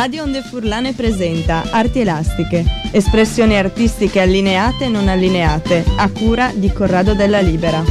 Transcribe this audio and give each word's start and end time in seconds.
Radio 0.00 0.22
Onde 0.22 0.42
Furlane 0.42 0.94
presenta 0.94 1.62
Arti 1.70 2.00
Elastiche, 2.00 2.64
espressioni 2.90 3.56
artistiche 3.56 4.20
allineate 4.20 4.86
e 4.86 4.88
non 4.88 5.08
allineate, 5.08 5.84
a 5.96 6.08
cura 6.08 6.52
di 6.54 6.72
Corrado 6.72 7.12
della 7.12 7.40
Libera. 7.40 7.84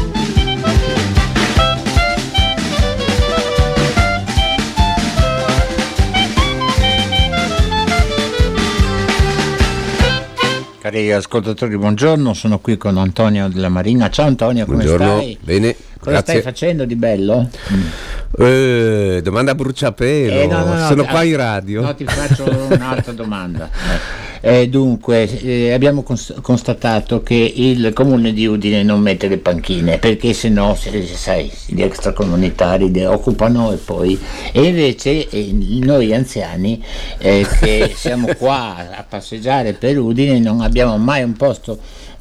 Cari 10.89 11.11
ascoltatori, 11.11 11.77
buongiorno, 11.77 12.33
sono 12.33 12.57
qui 12.57 12.75
con 12.75 12.97
Antonio 12.97 13.47
della 13.47 13.69
Marina. 13.69 14.09
Ciao 14.09 14.25
Antonio, 14.25 14.65
come 14.65 14.83
Buongiorno, 14.83 15.17
stai? 15.17 15.37
bene. 15.39 15.75
Cosa 15.99 16.09
grazie. 16.09 16.21
stai 16.21 16.41
facendo 16.41 16.85
di 16.85 16.95
bello? 16.95 17.47
Eh, 18.39 19.19
domanda 19.23 19.51
a 19.51 19.53
bruciapelo. 19.53 20.33
Eh, 20.33 20.47
no, 20.47 20.65
no, 20.65 20.73
no, 20.73 20.87
Sono 20.87 21.05
qua 21.05 21.21
in 21.21 21.35
radio. 21.35 21.81
No, 21.81 21.93
ti 21.93 22.05
faccio 22.05 22.43
un'altra 22.71 23.11
domanda. 23.11 23.69
Eh, 23.79 24.28
dunque, 24.69 25.29
eh, 25.41 25.73
abbiamo 25.73 26.01
cons- 26.01 26.35
constatato 26.41 27.21
che 27.21 27.35
il 27.55 27.91
comune 27.93 28.31
di 28.31 28.45
Udine 28.45 28.83
non 28.83 29.01
mette 29.01 29.27
le 29.27 29.37
panchine 29.37 29.97
perché 29.97 30.33
se 30.33 30.49
no, 30.49 30.75
se- 30.75 31.05
sai, 31.05 31.51
gli 31.67 31.81
extracomunitari 31.81 32.91
le 32.91 33.05
occupano 33.05 33.71
e 33.73 33.77
poi. 33.77 34.17
E 34.51 34.63
invece 34.63 35.27
eh, 35.29 35.49
noi 35.51 36.13
anziani 36.13 36.81
eh, 37.17 37.45
che 37.59 37.91
siamo 37.95 38.27
qua 38.37 38.75
a 38.95 39.03
passeggiare 39.07 39.73
per 39.73 39.97
Udine 39.97 40.39
non 40.39 40.61
abbiamo 40.61 40.97
mai 40.97 41.23
un 41.23 41.33
posto 41.33 41.79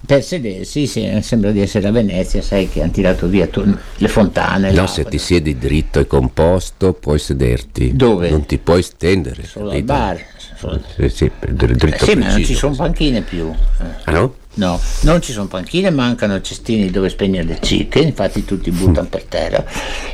per 0.08 0.24
sedersi, 0.24 0.86
se- 0.86 1.20
sembra 1.20 1.50
di 1.50 1.60
essere 1.60 1.86
a 1.86 1.90
Venezia, 1.90 2.40
sai 2.40 2.66
che 2.66 2.80
hanno 2.80 2.90
tirato 2.92 3.26
via 3.26 3.46
tu- 3.46 3.76
le 3.98 4.08
fontane. 4.08 4.70
No, 4.72 4.86
se 4.86 5.04
ti 5.04 5.18
siedi 5.18 5.58
dritto 5.58 6.00
e 6.00 6.06
composto 6.06 6.94
puoi 6.94 7.18
sederti. 7.18 7.94
Dove? 7.94 8.30
Non 8.30 8.46
ti 8.46 8.56
puoi 8.56 8.82
stendere. 8.82 9.44
Solo 9.44 9.68
al 9.72 9.82
bar. 9.82 10.18
Solo- 10.56 10.80
Sì, 10.96 11.10
sì, 11.10 11.30
dr- 11.46 11.74
dritto 11.74 12.06
Sì, 12.06 12.14
ma 12.14 12.20
non 12.20 12.28
ci 12.30 12.34
preciso. 12.36 12.58
sono 12.58 12.74
panchine 12.76 13.20
più. 13.20 13.50
Eh. 13.50 13.84
Ah 14.04 14.12
no? 14.12 14.34
No, 14.54 14.80
non 15.02 15.20
ci 15.20 15.32
sono 15.32 15.46
panchine, 15.46 15.90
mancano 15.90 16.40
cestini 16.40 16.90
dove 16.90 17.10
spegnere 17.10 17.44
le 17.46 17.58
cicche, 17.60 17.98
infatti 18.00 18.46
tutti 18.46 18.70
buttano 18.70 19.08
per 19.08 19.24
terra. 19.24 19.62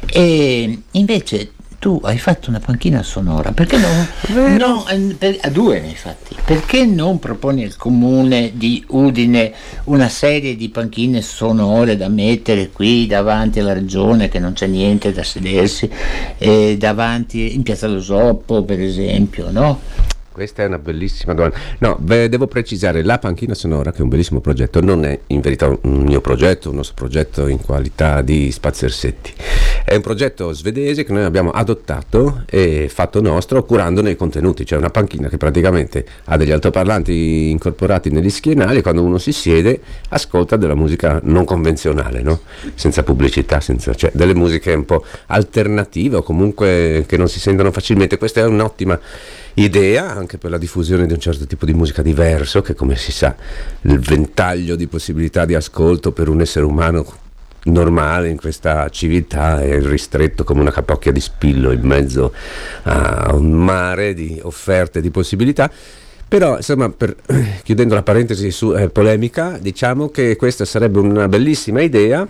E 0.06 0.80
invece 0.90 1.52
tu 1.84 2.00
hai 2.02 2.16
fatto 2.16 2.48
una 2.48 2.60
panchina 2.60 3.02
sonora, 3.02 3.52
perché 3.52 3.76
non? 3.76 4.56
no, 4.56 4.88
eh, 4.88 5.14
per- 5.18 5.36
a 5.42 5.50
due 5.50 5.80
ne 5.80 5.88
hai 5.88 5.94
fatti. 5.94 6.34
Perché 6.42 6.86
non 6.86 7.18
proponi 7.18 7.62
al 7.62 7.76
comune 7.76 8.52
di 8.54 8.82
Udine 8.88 9.52
una 9.84 10.08
serie 10.08 10.56
di 10.56 10.70
panchine 10.70 11.20
sonore 11.20 11.98
da 11.98 12.08
mettere 12.08 12.70
qui 12.70 13.06
davanti 13.06 13.60
alla 13.60 13.74
regione 13.74 14.30
che 14.30 14.38
non 14.38 14.54
c'è 14.54 14.66
niente 14.66 15.12
da 15.12 15.22
sedersi, 15.22 15.90
e 16.38 16.76
davanti 16.78 17.54
in 17.54 17.62
Piazza 17.62 17.86
Lo 17.86 18.00
Soppo 18.00 18.62
per 18.62 18.80
esempio, 18.80 19.50
no? 19.50 19.78
Questa 20.34 20.64
è 20.64 20.66
una 20.66 20.78
bellissima 20.80 21.32
domanda. 21.32 21.56
No, 21.78 21.96
beh, 22.00 22.28
devo 22.28 22.48
precisare, 22.48 23.04
la 23.04 23.20
panchina 23.20 23.54
sonora, 23.54 23.92
che 23.92 23.98
è 23.98 24.02
un 24.02 24.08
bellissimo 24.08 24.40
progetto, 24.40 24.80
non 24.80 25.04
è 25.04 25.16
in 25.28 25.40
verità 25.40 25.68
un 25.68 26.02
mio 26.02 26.20
progetto, 26.20 26.70
un 26.70 26.74
nostro 26.74 26.96
progetto 26.96 27.46
in 27.46 27.60
qualità 27.60 28.20
di 28.20 28.50
spaziersetti. 28.50 29.32
È 29.82 29.94
un 29.94 30.00
progetto 30.02 30.52
svedese 30.52 31.04
che 31.04 31.12
noi 31.12 31.24
abbiamo 31.24 31.50
adottato 31.50 32.44
e 32.46 32.88
fatto 32.88 33.20
nostro 33.20 33.64
curandone 33.64 34.10
i 34.10 34.16
contenuti. 34.16 34.64
C'è 34.64 34.76
una 34.76 34.90
panchina 34.90 35.28
che 35.28 35.36
praticamente 35.36 36.04
ha 36.24 36.36
degli 36.36 36.52
altoparlanti 36.52 37.50
incorporati 37.50 38.10
negli 38.10 38.30
schienali 38.30 38.78
e 38.78 38.82
quando 38.82 39.02
uno 39.02 39.18
si 39.18 39.32
siede 39.32 39.80
ascolta 40.10 40.56
della 40.56 40.74
musica 40.74 41.20
non 41.24 41.44
convenzionale, 41.44 42.22
no? 42.22 42.40
senza 42.74 43.02
pubblicità, 43.02 43.60
senza, 43.60 43.94
cioè 43.94 44.10
delle 44.14 44.34
musiche 44.34 44.72
un 44.72 44.84
po' 44.84 45.04
alternative 45.26 46.16
o 46.16 46.22
comunque 46.22 47.04
che 47.06 47.16
non 47.16 47.28
si 47.28 47.40
sentono 47.40 47.70
facilmente. 47.72 48.18
Questa 48.18 48.40
è 48.40 48.44
un'ottima 48.44 48.98
idea 49.54 50.10
anche 50.10 50.38
per 50.38 50.50
la 50.50 50.58
diffusione 50.58 51.06
di 51.06 51.12
un 51.12 51.20
certo 51.20 51.46
tipo 51.46 51.64
di 51.64 51.74
musica 51.74 52.02
diverso 52.02 52.60
che 52.60 52.74
come 52.74 52.96
si 52.96 53.12
sa 53.12 53.34
il 53.82 53.98
ventaglio 53.98 54.74
di 54.76 54.86
possibilità 54.86 55.44
di 55.44 55.54
ascolto 55.54 56.12
per 56.12 56.28
un 56.28 56.40
essere 56.40 56.64
umano 56.64 57.22
normale 57.64 58.28
in 58.28 58.36
questa 58.36 58.88
civiltà 58.90 59.60
è 59.60 59.80
ristretto 59.80 60.44
come 60.44 60.60
una 60.60 60.70
capocchia 60.70 61.12
di 61.12 61.20
spillo 61.20 61.70
in 61.72 61.82
mezzo 61.82 62.32
a 62.82 63.30
un 63.34 63.50
mare 63.52 64.14
di 64.14 64.38
offerte 64.42 65.00
di 65.00 65.10
possibilità 65.10 65.70
però 66.26 66.56
insomma 66.56 66.90
per, 66.90 67.16
chiudendo 67.62 67.94
la 67.94 68.02
parentesi 68.02 68.50
su 68.50 68.74
eh, 68.74 68.88
polemica 68.88 69.58
diciamo 69.60 70.08
che 70.08 70.36
questa 70.36 70.64
sarebbe 70.64 70.98
una 70.98 71.28
bellissima 71.28 71.80
idea 71.80 72.26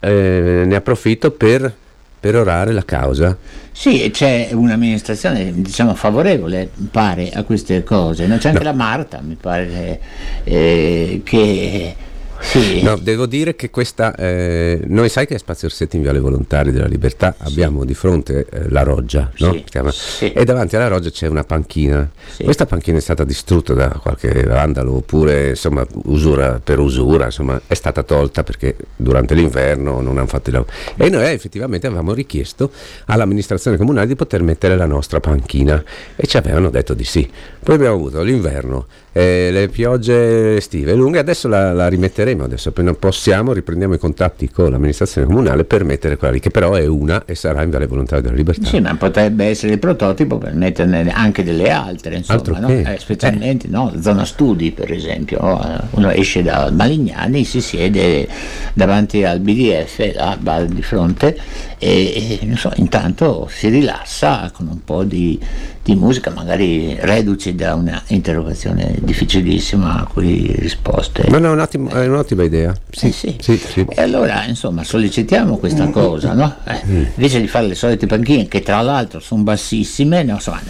eh, 0.00 0.62
ne 0.66 0.74
approfitto 0.74 1.30
per 1.30 1.72
perorare 2.20 2.72
la 2.72 2.84
causa 2.84 3.36
Sì, 3.72 4.10
c'è 4.12 4.50
un'amministrazione 4.52 5.52
diciamo 5.54 5.94
favorevole, 5.94 6.68
pare, 6.90 7.30
a 7.30 7.44
queste 7.44 7.82
cose. 7.82 8.26
No? 8.26 8.36
C'è 8.36 8.48
anche 8.48 8.62
No. 8.62 8.70
la 8.70 8.76
Marta, 8.76 9.20
mi 9.22 9.36
pare, 9.40 9.98
eh, 10.44 11.22
che... 11.24 11.96
Sì, 12.40 12.82
No, 12.82 12.96
devo 12.96 13.26
dire 13.26 13.54
che 13.54 13.70
questa, 13.70 14.14
eh, 14.14 14.80
noi 14.86 15.08
sai 15.08 15.26
che 15.26 15.34
a 15.34 15.38
Spazio 15.38 15.68
Orsetti 15.68 15.96
in 15.96 16.02
Viale 16.02 16.18
Volontari 16.18 16.72
della 16.72 16.86
Libertà 16.86 17.34
abbiamo 17.38 17.84
di 17.84 17.94
fronte 17.94 18.46
eh, 18.50 18.68
la 18.70 18.82
roggia, 18.82 19.30
no? 19.38 19.52
Sì, 19.52 19.64
sì. 19.90 20.32
e 20.32 20.44
davanti 20.44 20.76
alla 20.76 20.88
roggia 20.88 21.10
c'è 21.10 21.26
una 21.26 21.44
panchina. 21.44 22.10
Sì. 22.30 22.44
Questa 22.44 22.66
panchina 22.66 22.98
è 22.98 23.00
stata 23.00 23.24
distrutta 23.24 23.74
da 23.74 23.88
qualche 23.88 24.42
vandalo 24.44 24.96
oppure 24.96 25.50
insomma 25.50 25.84
usura 26.04 26.60
per 26.62 26.78
usura, 26.78 27.26
insomma 27.26 27.60
è 27.66 27.74
stata 27.74 28.02
tolta 28.02 28.42
perché 28.42 28.76
durante 28.96 29.34
l'inverno 29.34 30.00
non 30.00 30.18
hanno 30.18 30.26
fatto 30.26 30.50
i 30.50 30.52
lavori. 30.52 30.70
E 30.96 31.08
noi 31.08 31.24
eh, 31.24 31.32
effettivamente 31.32 31.86
avevamo 31.86 32.12
richiesto 32.12 32.70
all'amministrazione 33.06 33.76
comunale 33.76 34.06
di 34.06 34.16
poter 34.16 34.42
mettere 34.42 34.76
la 34.76 34.86
nostra 34.86 35.20
panchina 35.20 35.82
e 36.16 36.26
ci 36.26 36.36
avevano 36.36 36.70
detto 36.70 36.94
di 36.94 37.04
sì. 37.04 37.28
Poi 37.62 37.74
abbiamo 37.74 37.94
avuto 37.94 38.22
l'inverno, 38.22 38.86
eh, 39.12 39.50
le 39.50 39.68
piogge 39.68 40.56
estive 40.56 40.94
lunghe, 40.94 41.18
adesso 41.18 41.48
la, 41.48 41.72
la 41.72 41.88
rimetteremo, 41.88 42.29
adesso 42.38 42.70
appena 42.70 42.92
possiamo 42.94 43.52
riprendiamo 43.52 43.94
i 43.94 43.98
contatti 43.98 44.48
con 44.50 44.70
l'amministrazione 44.70 45.26
comunale 45.26 45.64
per 45.64 45.84
mettere 45.84 46.16
quella 46.16 46.34
lì, 46.34 46.40
che 46.40 46.50
però 46.50 46.74
è 46.74 46.86
una 46.86 47.24
e 47.24 47.34
sarà 47.34 47.62
in 47.62 47.70
Viale 47.70 47.86
Volontario 47.86 48.22
della 48.22 48.36
Libertà. 48.36 48.66
Sì, 48.66 48.80
ma 48.80 48.94
potrebbe 48.96 49.46
essere 49.46 49.72
il 49.72 49.78
prototipo 49.78 50.38
per 50.38 50.54
metterne 50.54 51.10
anche 51.10 51.42
delle 51.42 51.70
altre, 51.70 52.16
insomma, 52.16 52.58
no? 52.58 52.68
Eh, 52.68 52.96
specialmente 52.98 53.68
no? 53.68 53.92
zona 54.00 54.24
studi, 54.24 54.70
per 54.72 54.92
esempio. 54.92 55.38
Eh, 55.40 55.78
Uno 55.90 56.10
esce 56.10 56.42
da 56.42 56.70
Malignani, 56.70 57.44
si 57.44 57.60
siede 57.60 58.28
davanti 58.72 59.24
al 59.24 59.40
BDF, 59.40 60.14
là, 60.14 60.36
bar 60.40 60.66
di 60.66 60.82
fronte, 60.82 61.36
e, 61.78 62.38
e, 62.40 62.46
non 62.46 62.56
so, 62.56 62.70
intanto 62.76 63.48
si 63.50 63.68
rilassa 63.68 64.50
con 64.54 64.68
un 64.68 64.84
po' 64.84 65.02
di, 65.04 65.38
di 65.82 65.94
musica, 65.94 66.30
magari 66.30 66.96
reduci 67.00 67.54
da 67.54 67.74
una 67.74 68.02
interrogazione 68.08 68.96
difficilissima 69.00 70.00
a 70.00 70.04
cui 70.04 70.54
risposte. 70.58 71.24
No, 71.28 71.38
no, 71.38 71.48
è, 71.48 71.52
un 71.52 71.60
ottimo- 71.60 71.90
è 71.90 72.06
un'ottima 72.20 72.42
idea. 72.44 72.74
Sì, 72.90 73.10
sì. 73.12 73.36
sì, 73.40 73.56
sì. 73.56 73.86
E 73.88 74.02
allora, 74.02 74.44
insomma, 74.44 74.84
sollecitiamo 74.84 75.56
questa 75.56 75.88
cosa, 75.88 76.32
no? 76.34 76.56
Eh, 76.64 76.80
invece 77.16 77.40
di 77.40 77.48
fare 77.48 77.66
le 77.66 77.74
solite 77.74 78.06
panchine, 78.06 78.46
che 78.46 78.60
tra 78.62 78.80
l'altro 78.82 79.20
sono 79.20 79.42
bassissime, 79.42 80.22
no, 80.22 80.34
insomma, 80.34 80.60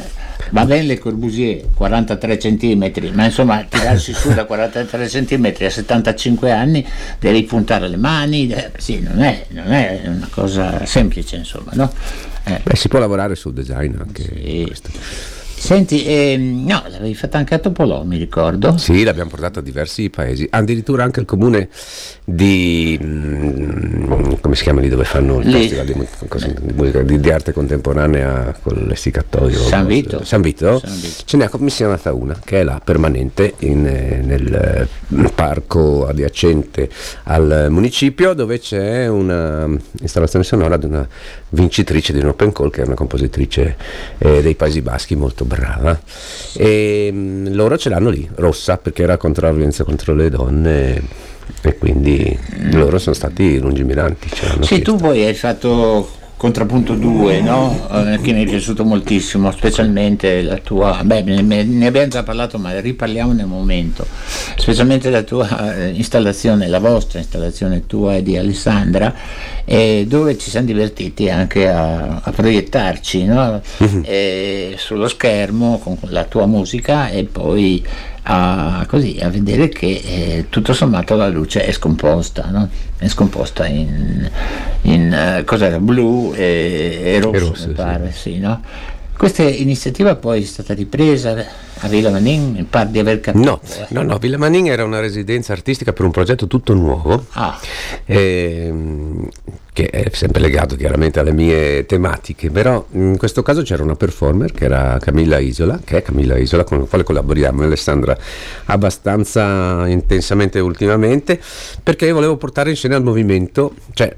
va 0.51 0.65
bene 0.65 0.85
le 0.85 0.99
Corbusier, 0.99 1.67
43 1.75 2.37
cm, 2.37 2.93
ma 3.13 3.25
insomma, 3.25 3.65
tirarsi 3.69 4.13
su 4.13 4.33
da 4.33 4.45
43 4.45 5.07
cm 5.07 5.53
a 5.61 5.71
75 5.71 6.51
anni, 6.53 6.87
devi 7.19 7.43
puntare 7.45 7.89
le 7.89 7.97
mani, 7.97 8.49
eh, 8.49 8.71
sì, 8.79 9.01
non 9.01 9.21
è, 9.23 9.47
non 9.49 9.73
è 9.73 10.03
una 10.07 10.29
cosa 10.31 10.85
semplice, 10.87 11.37
insomma, 11.37 11.73
no? 11.75 11.93
Eh, 12.45 12.61
Beh, 12.63 12.77
si 12.77 12.89
può 12.89 12.99
lavorare 12.99 13.35
sul 13.35 13.53
design 13.53 13.95
anche 13.99 14.23
Sì. 14.23 14.65
questo. 14.67 14.91
Senti, 15.61 16.05
ehm, 16.07 16.65
no, 16.67 16.83
l'avevi 16.89 17.15
fatta 17.15 17.37
anche 17.37 17.55
a 17.55 17.59
Topolò, 17.59 18.03
mi 18.05 18.17
ricordo. 18.17 18.79
Sì, 18.79 19.05
l'abbiamo 19.05 19.29
portato 19.29 19.59
a 19.59 19.63
diversi 19.63 20.09
paesi, 20.09 20.47
addirittura 20.51 21.05
anche 21.05 21.21
il 21.21 21.27
comune 21.27 21.69
di... 22.25 22.99
mm, 23.01 24.33
come 24.41 24.55
si 24.55 24.63
chiama 24.63 24.81
lì 24.81 24.89
dove 24.89 25.05
fanno 25.05 25.39
il 25.41 25.51
festival 25.51 25.85
di, 25.85 25.93
di 25.93 26.73
musica- 26.75 27.03
di- 27.03 27.21
di 27.21 27.31
arte 27.31 27.53
contemporanea 27.53 28.57
con 28.63 28.85
l'Essiccatoio? 28.89 29.59
San 29.59 29.87
Vito. 29.87 30.25
San 30.25 30.41
Vito? 30.41 30.79
San 30.79 30.99
Vito. 30.99 31.23
Ce 31.27 31.37
n'è 31.37 31.49
commissionata 31.51 32.15
una 32.15 32.39
che 32.43 32.61
è 32.61 32.63
là 32.63 32.81
permanente 32.83 33.53
in, 33.59 33.87
eh, 33.87 34.23
nel 34.25 34.89
eh, 35.15 35.31
parco 35.35 36.07
adiacente 36.07 36.89
al 37.25 37.67
municipio 37.69 38.33
dove 38.33 38.59
c'è 38.59 39.07
una 39.09 39.69
installazione 40.01 40.45
sonora 40.45 40.79
di 40.79 40.87
una 40.87 41.07
vincitrice 41.51 42.15
di 42.15 42.21
un 42.21 42.29
open 42.29 42.51
call 42.53 42.71
che 42.71 42.83
è 42.83 42.87
una 42.87 42.95
compositrice 42.95 43.77
eh, 44.19 44.41
dei 44.41 44.55
Paesi 44.55 44.81
Baschi 44.81 45.15
molto 45.17 45.45
brava 45.51 46.01
e 46.55 47.11
mm, 47.13 47.49
loro 47.55 47.77
ce 47.77 47.89
l'hanno 47.89 48.11
lì, 48.11 48.29
rossa 48.37 48.77
perché 48.77 49.03
era 49.03 49.17
contro 49.17 49.47
la 49.47 49.53
violenza 49.53 49.83
contro 49.83 50.15
le 50.15 50.31
donne 50.31 51.03
e 51.63 51.77
quindi 51.77 52.39
loro 52.71 52.99
sono 52.99 53.15
stati 53.15 53.59
lungimiranti. 53.59 54.29
ce 54.31 54.47
Sì, 54.61 54.75
chiesto. 54.77 54.93
tu 54.93 54.97
poi 54.99 55.25
hai 55.25 55.35
fatto 55.35 56.09
Contrappunto 56.41 56.95
2, 56.95 57.43
no? 57.43 57.87
Eh, 57.93 58.19
che 58.23 58.33
mi 58.33 58.45
è 58.45 58.49
piaciuto 58.49 58.83
moltissimo, 58.83 59.51
specialmente 59.51 60.41
la 60.41 60.57
tua, 60.57 61.03
beh, 61.05 61.21
ne, 61.21 61.87
abbiamo 61.87 62.09
già 62.09 62.23
parlato, 62.23 62.57
ma 62.57 62.81
riparliamo 62.81 63.35
nel 63.35 63.45
momento, 63.45 64.07
specialmente 64.57 65.11
la 65.11 65.21
tua 65.21 65.77
eh, 65.77 65.89
installazione, 65.91 66.67
la 66.69 66.79
vostra 66.79 67.19
installazione 67.19 67.85
tua 67.85 68.17
e 68.17 68.23
di 68.23 68.39
Alessandra, 68.39 69.15
eh, 69.67 70.07
dove 70.09 70.39
ci 70.39 70.49
siamo 70.49 70.65
divertiti 70.65 71.29
anche 71.29 71.69
a, 71.69 72.23
a 72.23 72.33
proiettarci 72.33 73.25
no? 73.27 73.61
Eh, 74.01 74.77
sullo 74.79 75.09
schermo 75.09 75.79
con 75.79 75.99
la 76.05 76.25
tua 76.25 76.47
musica 76.47 77.11
e 77.11 77.25
poi 77.25 77.85
a, 78.23 78.85
così, 78.87 79.19
a 79.21 79.29
vedere 79.29 79.69
che 79.69 79.87
eh, 80.05 80.47
tutto 80.49 80.73
sommato 80.73 81.17
la 81.17 81.29
luce 81.29 81.65
è 81.65 81.73
scomposta, 81.73 82.49
no? 82.51 82.69
è 82.99 83.09
scomposta 83.09 83.67
in, 83.67 84.31
in 84.83 85.13
eh, 85.13 85.45
cos'era, 85.45 85.79
blu 85.79 86.33
e, 86.35 87.01
e 87.03 87.21
rosso, 87.21 87.49
rosso, 87.49 87.67
mi 87.67 87.75
sì. 87.75 87.77
pare, 87.77 88.13
sì, 88.13 88.39
no? 88.39 88.61
Questa 89.21 89.43
iniziativa 89.43 90.17
poi 90.17 90.41
è 90.41 90.47
stata 90.47 90.73
ripresa 90.73 91.45
a 91.81 91.89
Villa 91.89 92.09
Manin, 92.09 92.53
mi 92.53 92.63
pare 92.63 92.91
di 92.91 92.99
aver 93.01 93.21
capito. 93.21 93.45
No, 93.45 93.61
eh. 93.63 93.87
no, 93.91 94.01
no, 94.01 94.17
Villa 94.17 94.39
Manin 94.39 94.69
era 94.69 94.83
una 94.83 94.99
residenza 94.99 95.53
artistica 95.53 95.93
per 95.93 96.07
un 96.07 96.11
progetto 96.11 96.47
tutto 96.47 96.73
nuovo. 96.73 97.27
Ah, 97.33 97.61
ehm, 98.07 99.29
che 99.75 99.91
è 99.91 100.09
sempre 100.15 100.41
legato 100.41 100.75
chiaramente 100.75 101.21
alle 101.21 101.35
mie 101.35 101.85
tematiche, 101.85 102.51
però 102.51 102.83
in 102.93 103.19
questo 103.19 103.43
caso 103.43 103.61
c'era 103.61 103.83
una 103.83 103.95
performer 103.95 104.53
che 104.53 104.65
era 104.65 104.97
Camilla 104.99 105.39
Isola, 105.39 105.79
che 105.85 105.99
è 105.99 106.03
Camilla 106.03 106.39
Isola, 106.39 106.65
con 106.65 106.79
la 106.79 106.85
quale 106.87 107.05
collaboriamo 107.05 107.63
Alessandra 107.63 108.17
abbastanza 108.65 109.87
intensamente 109.87 110.61
ultimamente, 110.61 111.39
perché 111.83 112.11
volevo 112.11 112.39
portare 112.39 112.71
in 112.71 112.77
scena 112.77 112.97
il 112.97 113.03
movimento, 113.03 113.75
cioè 113.93 114.17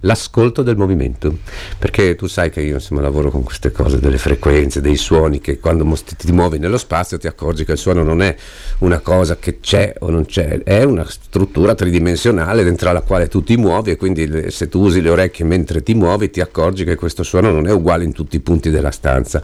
l'ascolto 0.00 0.62
del 0.62 0.76
movimento. 0.76 1.38
Perché 1.78 2.14
tu 2.14 2.26
sai 2.26 2.50
che 2.50 2.60
io 2.60 2.74
insomma 2.74 3.00
lavoro 3.00 3.30
con 3.30 3.42
queste 3.42 3.72
cose 3.72 3.98
delle 3.98 4.18
frequenze 4.18 4.80
dei 4.80 4.96
suoni 4.96 5.40
che 5.40 5.58
quando 5.58 5.86
ti, 6.16 6.32
muovi 6.32 6.58
nello 6.58 6.78
spazio 6.78 7.18
ti 7.18 7.26
accorgi 7.26 7.64
che 7.64 7.72
il 7.72 7.78
suono 7.78 8.02
non 8.02 8.22
è 8.22 8.34
una 8.78 9.00
cosa 9.00 9.36
che 9.36 9.60
c'è 9.60 9.94
o 9.98 10.10
non 10.10 10.26
c'è. 10.26 10.62
È 10.62 10.82
una 10.82 11.08
struttura 11.08 11.74
tridimensionale 11.74 12.64
dentro 12.64 12.92
la 12.92 13.02
quale 13.02 13.28
tu 13.28 13.42
ti 13.42 13.56
muovi 13.56 13.90
e 13.90 13.96
quindi 13.96 14.50
se 14.50 14.68
tu 14.68 14.80
usi 14.80 15.00
le 15.00 15.10
orecchie 15.10 15.44
mentre 15.44 15.82
ti 15.82 15.94
muovi 15.94 16.30
ti 16.30 16.40
accorgi 16.40 16.84
che 16.84 16.94
questo 16.94 17.22
suono 17.22 17.50
non 17.50 17.66
è 17.66 17.72
uguale 17.72 18.04
in 18.04 18.12
tutti 18.12 18.36
i 18.36 18.40
punti 18.40 18.70
della 18.70 18.90
stanza. 18.90 19.42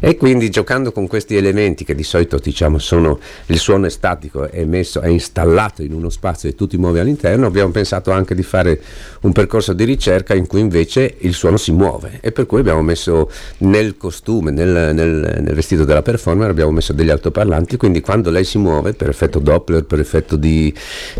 E 0.00 0.16
quindi 0.16 0.50
giocando 0.50 0.92
con 0.92 1.06
questi 1.06 1.36
elementi 1.36 1.84
che 1.84 1.94
di 1.94 2.04
solito 2.04 2.38
diciamo 2.38 2.78
sono 2.78 3.18
il 3.46 3.58
suono 3.58 3.86
è 3.86 3.90
statico 3.90 4.48
è 4.48 4.64
messo 4.64 5.00
è 5.00 5.08
installato 5.08 5.82
in 5.82 5.92
uno 5.92 6.10
spazio 6.10 6.48
e 6.48 6.54
tu 6.54 6.66
ti 6.66 6.76
muovi 6.76 6.98
all'interno 6.98 7.46
abbiamo 7.46 7.70
pensato 7.70 8.10
anche 8.10 8.34
di 8.34 8.42
fare 8.42 8.80
un 9.22 9.32
percorso 9.32 9.72
di 9.72 9.84
ricerca 9.84 9.95
in 10.34 10.46
cui 10.46 10.60
invece 10.60 11.14
il 11.18 11.34
suono 11.34 11.56
si 11.56 11.72
muove 11.72 12.18
e 12.20 12.32
per 12.32 12.46
cui 12.46 12.60
abbiamo 12.60 12.82
messo 12.82 13.30
nel 13.58 13.96
costume, 13.96 14.50
nel, 14.50 14.94
nel- 14.94 15.40
nel 15.42 15.54
vestito 15.54 15.84
della 15.84 16.02
performer 16.02 16.48
abbiamo 16.50 16.70
messo 16.70 16.92
degli 16.92 17.10
altoparlanti, 17.10 17.76
quindi 17.76 18.00
quando 18.00 18.30
lei 18.30 18.44
si 18.44 18.58
muove 18.58 18.92
per 18.92 19.08
effetto 19.08 19.38
Doppler, 19.38 19.84
per 19.84 20.00
effetto 20.00 20.36
di, 20.36 20.72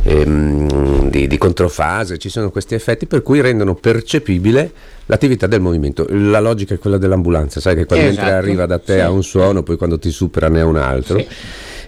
ehm, 0.02 1.10
di- 1.10 1.26
di 1.26 1.38
controfase, 1.38 2.18
ci 2.18 2.28
sono 2.28 2.50
questi 2.50 2.74
effetti 2.74 3.06
per 3.06 3.22
cui 3.22 3.40
rendono 3.40 3.74
percepibile 3.74 4.70
l'attività 5.06 5.46
del 5.46 5.60
movimento. 5.60 6.06
La 6.08 6.40
logica 6.40 6.74
è 6.74 6.78
quella 6.78 6.98
dell'ambulanza, 6.98 7.60
sai 7.60 7.74
che 7.76 7.84
quando 7.84 8.06
Esatto, 8.06 8.28
arriva 8.30 8.66
da 8.66 8.78
te 8.78 8.94
sì. 8.94 9.00
ha 9.00 9.10
un 9.10 9.22
suono, 9.22 9.62
poi 9.62 9.76
quando 9.76 9.98
ti 9.98 10.10
supera 10.10 10.48
ne 10.48 10.60
ha 10.60 10.66
un 10.66 10.76
altro. 10.76 11.18
Sì. 11.18 11.26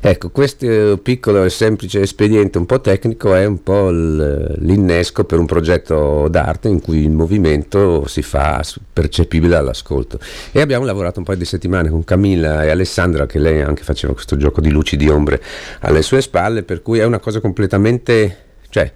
Ecco, 0.00 0.30
questo 0.30 0.98
piccolo 1.02 1.42
e 1.42 1.50
semplice 1.50 2.00
espediente 2.00 2.56
un 2.56 2.66
po' 2.66 2.80
tecnico 2.80 3.34
è 3.34 3.44
un 3.44 3.62
po' 3.64 3.90
l'innesco 3.90 5.24
per 5.24 5.40
un 5.40 5.46
progetto 5.46 6.28
d'arte 6.28 6.68
in 6.68 6.80
cui 6.80 7.02
il 7.02 7.10
movimento 7.10 8.06
si 8.06 8.22
fa 8.22 8.62
percepibile 8.92 9.56
all'ascolto. 9.56 10.20
E 10.52 10.60
abbiamo 10.60 10.84
lavorato 10.84 11.18
un 11.18 11.24
paio 11.24 11.38
di 11.38 11.44
settimane 11.44 11.88
con 11.88 12.04
Camilla 12.04 12.62
e 12.64 12.70
Alessandra, 12.70 13.26
che 13.26 13.40
lei 13.40 13.60
anche 13.60 13.82
faceva 13.82 14.12
questo 14.12 14.36
gioco 14.36 14.60
di 14.60 14.70
luci 14.70 14.96
di 14.96 15.08
ombre 15.08 15.42
alle 15.80 16.02
sue 16.02 16.20
spalle, 16.20 16.62
per 16.62 16.80
cui 16.80 17.00
è 17.00 17.04
una 17.04 17.18
cosa 17.18 17.40
completamente... 17.40 18.44
Cioè, 18.70 18.92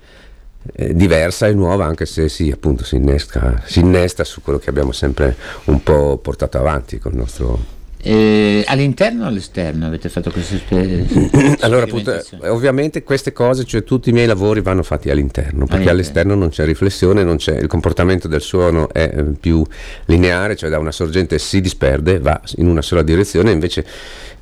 eh, 0.74 0.94
diversa 0.94 1.48
e 1.48 1.54
nuova 1.54 1.86
anche 1.86 2.06
se 2.06 2.28
sì 2.28 2.48
appunto 2.50 2.84
si 2.84 2.94
innesca 2.94 3.60
si 3.64 3.80
innesta 3.80 4.22
su 4.22 4.42
quello 4.42 4.60
che 4.60 4.70
abbiamo 4.70 4.92
sempre 4.92 5.34
un 5.64 5.82
po' 5.82 6.18
portato 6.18 6.56
avanti 6.56 7.00
con 7.00 7.12
il 7.12 7.18
nostro 7.18 7.81
eh, 8.04 8.64
all'interno 8.66 9.24
o 9.24 9.28
all'esterno 9.28 9.86
avete 9.86 10.08
fatto 10.08 10.30
queste 10.30 10.56
esperienze? 10.56 11.30
Allora, 11.62 11.84
appunto, 11.84 12.20
ovviamente 12.46 13.04
queste 13.04 13.32
cose, 13.32 13.64
cioè 13.64 13.84
tutti 13.84 14.10
i 14.10 14.12
miei 14.12 14.26
lavori 14.26 14.60
vanno 14.60 14.82
fatti 14.82 15.10
all'interno, 15.10 15.66
perché 15.66 15.74
All'interno. 15.74 15.90
all'esterno 15.90 16.34
non 16.34 16.48
c'è 16.48 16.64
riflessione, 16.64 17.22
non 17.22 17.36
c'è, 17.36 17.56
il 17.56 17.68
comportamento 17.68 18.26
del 18.26 18.40
suono 18.40 18.92
è 18.92 19.12
eh, 19.14 19.22
più 19.38 19.64
lineare, 20.06 20.56
cioè 20.56 20.68
da 20.70 20.78
una 20.78 20.90
sorgente 20.90 21.38
si 21.38 21.60
disperde, 21.60 22.18
va 22.18 22.40
in 22.56 22.66
una 22.66 22.82
sola 22.82 23.02
direzione, 23.02 23.52
invece 23.52 23.86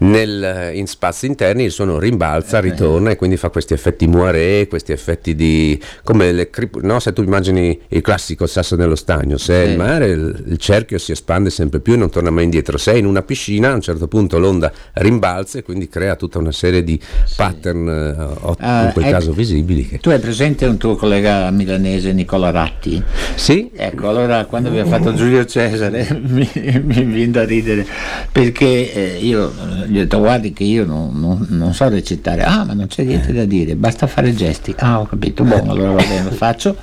nel, 0.01 0.43
eh, 0.43 0.77
in 0.77 0.87
spazi 0.87 1.27
interni 1.27 1.65
il 1.65 1.71
suono 1.71 1.99
rimbalza, 1.99 2.61
ritorna 2.61 3.11
e 3.11 3.17
quindi 3.17 3.37
fa 3.37 3.49
questi 3.51 3.73
effetti 3.75 4.07
moiré, 4.07 4.67
questi 4.69 4.93
effetti 4.93 5.35
di... 5.35 5.81
come 6.05 6.33
le 6.33 6.51
crip- 6.51 6.81
no? 6.83 6.99
se 7.01 7.13
tu 7.13 7.23
immagini 7.23 7.79
il 7.89 8.01
classico 8.01 8.47
sasso 8.47 8.77
nello 8.77 8.97
stagno, 8.97 9.37
se 9.37 9.63
è 9.63 9.65
Sì. 9.67 9.71
il 9.73 9.77
mare 9.77 10.07
il, 10.09 10.45
il 10.49 10.57
cerchio 10.59 10.99
si 10.99 11.13
espande 11.13 11.51
sempre 11.51 11.81
più 11.81 11.93
e 11.95 11.97
non 11.97 12.11
torna 12.11 12.31
mai 12.31 12.45
indietro, 12.45 12.79
se 12.79 12.93
è 12.93 12.97
in 12.97 13.07
una 13.07 13.23
piscina 13.23 13.71
a 13.71 13.75
un 13.75 13.81
certo 13.81 14.09
punto 14.09 14.39
l'onda 14.39 14.73
rimbalza 14.95 15.59
e 15.59 15.63
quindi 15.63 15.89
crea 15.89 16.17
tutta 16.17 16.39
una 16.39 16.53
serie 16.53 16.83
di 16.83 16.99
pattern, 17.37 17.89
eh, 17.89 18.59
Ah, 18.59 18.85
in 18.87 18.93
quel 18.93 19.05
ecco. 19.07 19.15
caso 19.15 19.33
visibili. 19.33 19.87
Che... 19.87 19.99
Tu 19.99 20.11
hai 20.11 20.19
presente 20.19 20.67
un 20.67 20.77
tuo 20.77 20.97
collega 20.97 21.51
milanese 21.51 22.13
Nicola 22.13 22.51
Ratti? 22.51 23.03
Sì? 23.35 23.71
Ecco, 23.75 24.09
allora 24.09 24.45
quando 24.47 24.69
abbiamo 24.69 24.89
fatto 24.91 25.15
Giulio 25.15 25.45
Cesare 25.45 26.07
mi, 26.27 26.49
mi 26.55 27.05
viene 27.05 27.31
da 27.31 27.45
ridere 27.45 27.87
perché 28.33 28.93
eh, 28.93 29.19
io 29.21 29.51
eh, 29.51 29.87
gli 29.91 29.97
ho 29.97 30.03
detto 30.03 30.19
guardi 30.19 30.53
che 30.53 30.63
io 30.63 30.85
non, 30.85 31.11
non- 31.19 31.47
non 31.49 31.75
so 31.75 31.89
recitare, 31.89 32.45
ah 32.45 32.65
ma 32.65 32.75
non 32.75 32.87
c'è 32.87 33.03
niente 33.03 33.33
da 33.33 33.45
dire, 33.45 33.75
basta 33.75 34.07
fare 34.07 34.33
gesti, 34.35 34.73
ah 34.79 35.01
ho 35.01 35.07
capito, 35.07 35.43
buono, 35.43 35.73
allora 35.73 35.91
va 35.93 36.03
bene, 36.03 36.25
lo 36.25 36.31
faccio. 36.31 36.77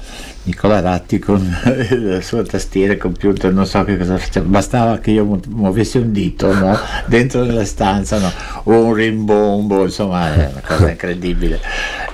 Nicola 0.44 0.80
Ratti 0.80 1.20
con 1.20 1.42
la 1.90 2.22
sua 2.22 2.42
tastiera 2.44 2.96
computer, 2.98 3.52
non 3.54 3.66
so 3.66 3.84
che 3.84 3.98
cosa 3.98 4.18
faceva, 4.18 4.46
bastava 4.46 4.98
che 5.00 5.12
io 5.12 5.26
mu- 5.26 5.42
muovessi 5.48 5.98
un 5.98 6.12
dito 6.12 6.54
no? 6.54 6.78
dentro 7.06 7.44
nella 7.44 7.66
stanza, 7.66 8.18
no? 8.20 8.32
o 8.64 8.86
un 8.86 8.94
rimbombo, 8.94 9.84
insomma 9.84 10.34
è 10.34 10.50
una 10.52 10.62
cosa 10.66 10.90
incredibile, 10.92 11.60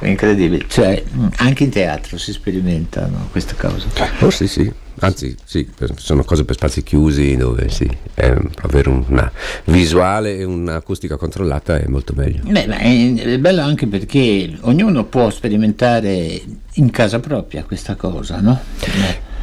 incredibile. 0.01 0.65
Cioè, 0.67 1.03
anche 1.37 1.63
in 1.63 1.69
teatro 1.69 2.17
si 2.17 2.31
sperimentano 2.31 3.27
queste 3.31 3.55
cose. 3.55 3.87
Oh 4.19 4.29
sì, 4.31 4.47
sì. 4.47 4.71
Anzi, 4.99 5.35
sì, 5.43 5.67
sono 5.95 6.23
cose 6.23 6.45
per 6.45 6.55
spazi 6.55 6.83
chiusi 6.83 7.35
dove 7.35 7.69
sì, 7.69 7.89
eh, 8.15 8.37
avere 8.61 8.89
una 8.89 9.31
visuale 9.65 10.37
e 10.37 10.43
un'acustica 10.43 11.17
controllata 11.17 11.77
è 11.77 11.87
molto 11.87 12.13
meglio. 12.15 12.41
Beh, 12.43 12.65
è, 12.65 13.13
è 13.13 13.39
bello 13.39 13.61
anche 13.61 13.87
perché 13.87 14.57
ognuno 14.61 15.05
può 15.05 15.29
sperimentare 15.29 16.41
in 16.73 16.89
casa 16.89 17.19
propria 17.19 17.63
questa 17.63 17.95
cosa, 17.95 18.39
no? 18.39 18.59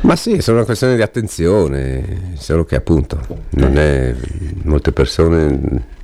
Ma 0.02 0.16
sì, 0.16 0.32
è 0.36 0.40
solo 0.40 0.56
una 0.58 0.66
questione 0.66 0.96
di 0.96 1.02
attenzione, 1.02 2.32
solo 2.38 2.64
che 2.64 2.74
appunto 2.74 3.20
non 3.50 3.76
è 3.76 4.14
molte 4.62 4.92
persone. 4.92 5.98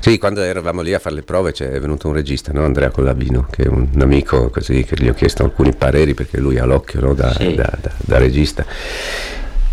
Sì, 0.00 0.18
quando 0.18 0.40
eravamo 0.42 0.82
lì 0.82 0.92
a 0.94 0.98
fare 0.98 1.14
le 1.16 1.22
prove 1.22 1.52
c'è 1.52 1.80
venuto 1.80 2.08
un 2.08 2.14
regista, 2.14 2.52
no? 2.52 2.64
Andrea 2.64 2.90
Collavino, 2.90 3.46
che 3.50 3.64
è 3.64 3.68
un 3.68 3.88
amico 4.00 4.50
così 4.50 4.84
che 4.84 4.96
gli 4.96 5.08
ho 5.08 5.14
chiesto 5.14 5.44
alcuni 5.44 5.72
pareri 5.74 6.14
perché 6.14 6.38
lui 6.38 6.58
ha 6.58 6.64
l'occhio 6.64 7.00
no? 7.00 7.14
da, 7.14 7.32
Sì. 7.32 7.54
da- 7.54 7.72
da- 7.80 7.92
da 7.96 8.18
regista. 8.18 8.64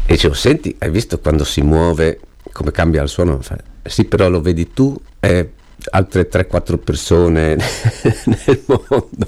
E 0.06 0.14
dicevo, 0.14 0.34
senti, 0.36 0.76
hai 0.80 0.90
visto 0.92 1.20
quando 1.20 1.44
si 1.44 1.62
muove 1.62 2.20
come 2.52 2.72
cambia 2.72 3.02
il 3.02 3.10
suono? 3.10 3.42
Fa, 3.42 3.58
sì, 3.84 4.06
però 4.06 4.30
lo 4.30 4.42
vedi 4.42 4.72
tu, 4.74 4.96
è 5.20 5.46
altre 5.92 6.30
3-4 6.30 6.78
persone 6.78 7.56
nel 8.46 8.62
mondo. 8.66 9.26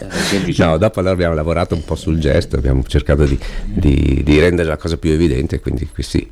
No, 0.58 0.78
dopo 0.78 1.00
allora 1.00 1.14
abbiamo 1.14 1.36
lavorato 1.36 1.76
un 1.76 1.84
po' 1.84 1.96
sul 1.96 2.20
gesto, 2.20 2.56
abbiamo 2.56 2.84
cercato 2.84 3.26
di, 3.26 3.38
di, 3.66 4.22
di 4.24 4.40
rendere 4.40 4.68
la 4.68 4.78
cosa 4.78 4.98
più 4.98 5.12
evidente, 5.12 5.60
quindi 5.60 5.88
sì, 5.98 6.28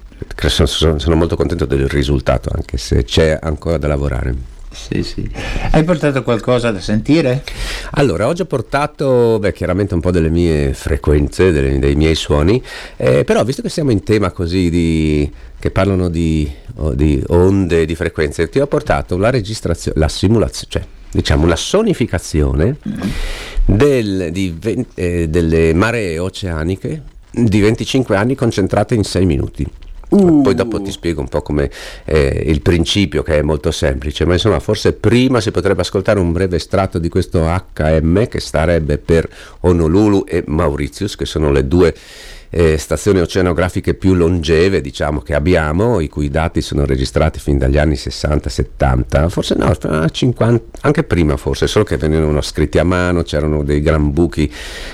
sono, 0.47 0.99
sono 0.99 1.15
molto 1.15 1.35
contento 1.35 1.65
del 1.65 1.87
risultato, 1.87 2.49
anche 2.53 2.77
se 2.77 3.03
c'è 3.03 3.37
ancora 3.41 3.77
da 3.77 3.87
lavorare. 3.87 4.54
Sì, 4.75 5.03
sì. 5.03 5.27
Hai 5.71 5.83
portato 5.85 6.21
qualcosa 6.21 6.69
da 6.69 6.81
sentire? 6.81 7.43
Allora, 7.91 8.27
oggi 8.27 8.41
ho 8.41 8.45
portato 8.45 9.39
beh, 9.39 9.53
chiaramente 9.53 9.93
un 9.93 10.01
po' 10.01 10.11
delle 10.11 10.29
mie 10.29 10.73
frequenze, 10.73 11.51
delle, 11.51 11.79
dei 11.79 11.95
miei 11.95 12.13
suoni, 12.13 12.61
eh, 12.97 13.23
però 13.23 13.43
visto 13.45 13.61
che 13.61 13.69
siamo 13.69 13.91
in 13.91 14.03
tema 14.03 14.31
così 14.31 14.69
di, 14.69 15.31
che 15.57 15.71
parlano 15.71 16.09
di, 16.09 16.51
oh, 16.75 16.93
di 16.93 17.23
onde, 17.27 17.85
di 17.85 17.95
frequenze, 17.95 18.49
ti 18.49 18.59
ho 18.59 18.67
portato 18.67 19.17
la 19.17 19.29
registrazione, 19.29 19.97
la 19.97 20.09
simulazione, 20.09 20.69
cioè 20.69 20.85
diciamo 21.09 21.47
la 21.47 21.55
sonificazione 21.55 22.75
del, 23.63 24.29
di, 24.31 24.59
eh, 24.95 25.29
delle 25.29 25.73
maree 25.73 26.19
oceaniche 26.19 27.01
di 27.31 27.61
25 27.61 28.17
anni 28.17 28.35
concentrate 28.35 28.93
in 28.93 29.03
6 29.03 29.25
minuti. 29.25 29.65
Uh. 30.09 30.41
Poi 30.41 30.53
dopo 30.53 30.81
ti 30.81 30.91
spiego 30.91 31.21
un 31.21 31.27
po' 31.27 31.41
come 31.41 31.69
eh, 32.05 32.43
il 32.45 32.61
principio 32.61 33.23
che 33.23 33.39
è 33.39 33.41
molto 33.41 33.71
semplice, 33.71 34.25
ma 34.25 34.33
insomma 34.33 34.59
forse 34.59 34.93
prima 34.93 35.41
si 35.41 35.51
potrebbe 35.51 35.81
ascoltare 35.81 36.19
un 36.19 36.31
breve 36.31 36.57
estratto 36.57 36.99
di 36.99 37.09
questo 37.09 37.45
HM 37.73 38.27
che 38.27 38.39
starebbe 38.39 38.97
per 38.97 39.27
Honolulu 39.61 40.25
e 40.27 40.43
Mauritius, 40.45 41.15
che 41.15 41.25
sono 41.25 41.51
le 41.51 41.67
due 41.67 41.93
eh, 42.49 42.77
stazioni 42.77 43.19
oceanografiche 43.19 43.95
più 43.95 44.13
longeve 44.13 44.79
diciamo, 44.79 45.19
che 45.19 45.33
abbiamo, 45.33 45.99
i 45.99 46.07
cui 46.07 46.29
dati 46.29 46.61
sono 46.61 46.85
registrati 46.85 47.37
fin 47.39 47.57
dagli 47.57 47.77
anni 47.77 47.95
60-70, 47.95 49.27
forse 49.27 49.55
no, 49.57 50.09
50, 50.09 50.79
anche 50.81 51.03
prima 51.03 51.35
forse, 51.35 51.67
solo 51.67 51.83
che 51.83 51.97
venivano 51.97 52.39
scritti 52.41 52.77
a 52.77 52.85
mano, 52.85 53.23
c'erano 53.23 53.63
dei 53.63 53.81
gran 53.81 54.13
buchi. 54.13 54.51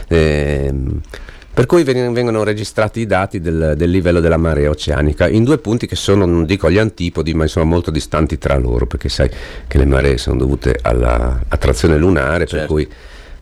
Eh, 0.08 0.74
per 1.53 1.65
cui 1.65 1.84
vengono 1.84 2.43
registrati 2.43 3.01
i 3.01 3.05
dati 3.05 3.41
del, 3.41 3.74
del, 3.75 3.89
livello 3.89 4.22
della 4.22 4.38
marea 4.38 4.70
oceanica 4.70 5.27
in 5.27 5.43
due 5.43 5.58
punti 5.58 5.86
che 5.86 5.96
sono, 5.96 6.25
non 6.25 6.46
dico 6.46 6.67
agli 6.67 6.77
antipodi, 6.77 7.34
ma 7.34 7.46
sono 7.48 7.65
molto 7.65 7.91
distanti 7.91 8.38
tra 8.38 8.58
loro, 8.58 8.86
perché 8.86 9.10
sai 9.10 9.29
che 9.67 9.77
le 9.77 9.86
maree 9.86 10.17
sono 10.17 10.38
dovute 10.38 10.79
all'attrazione 10.81 11.98
lunare, 11.98 12.46
certo. 12.46 12.55
per 12.55 12.65
cui 12.65 12.88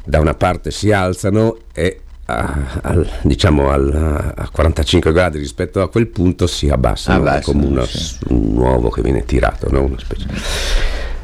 da 0.04 0.20
una 0.20 0.34
parte 0.34 0.72
si 0.72 0.92
alzano 0.92 1.58
e 1.72 2.02
a, 2.26 2.80
a, 2.82 3.06
diciamo 3.22 3.70
al, 3.70 4.34
a 4.36 4.50
45 4.50 5.12
gradi 5.12 5.38
rispetto 5.40 5.82
a 5.82 5.90
quel 5.90 6.08
punto 6.08 6.48
si 6.48 6.70
abbassano, 6.70 7.20
abbassano 7.20 7.60
come 7.60 7.72
una, 7.72 7.86
sì. 7.86 8.18
un 8.28 8.58
uovo 8.58 8.90
che 8.90 9.02
viene 9.02 9.26
tirato, 9.26 9.68
no? 9.72 9.84
una 9.84 10.00
specie. 10.00 10.28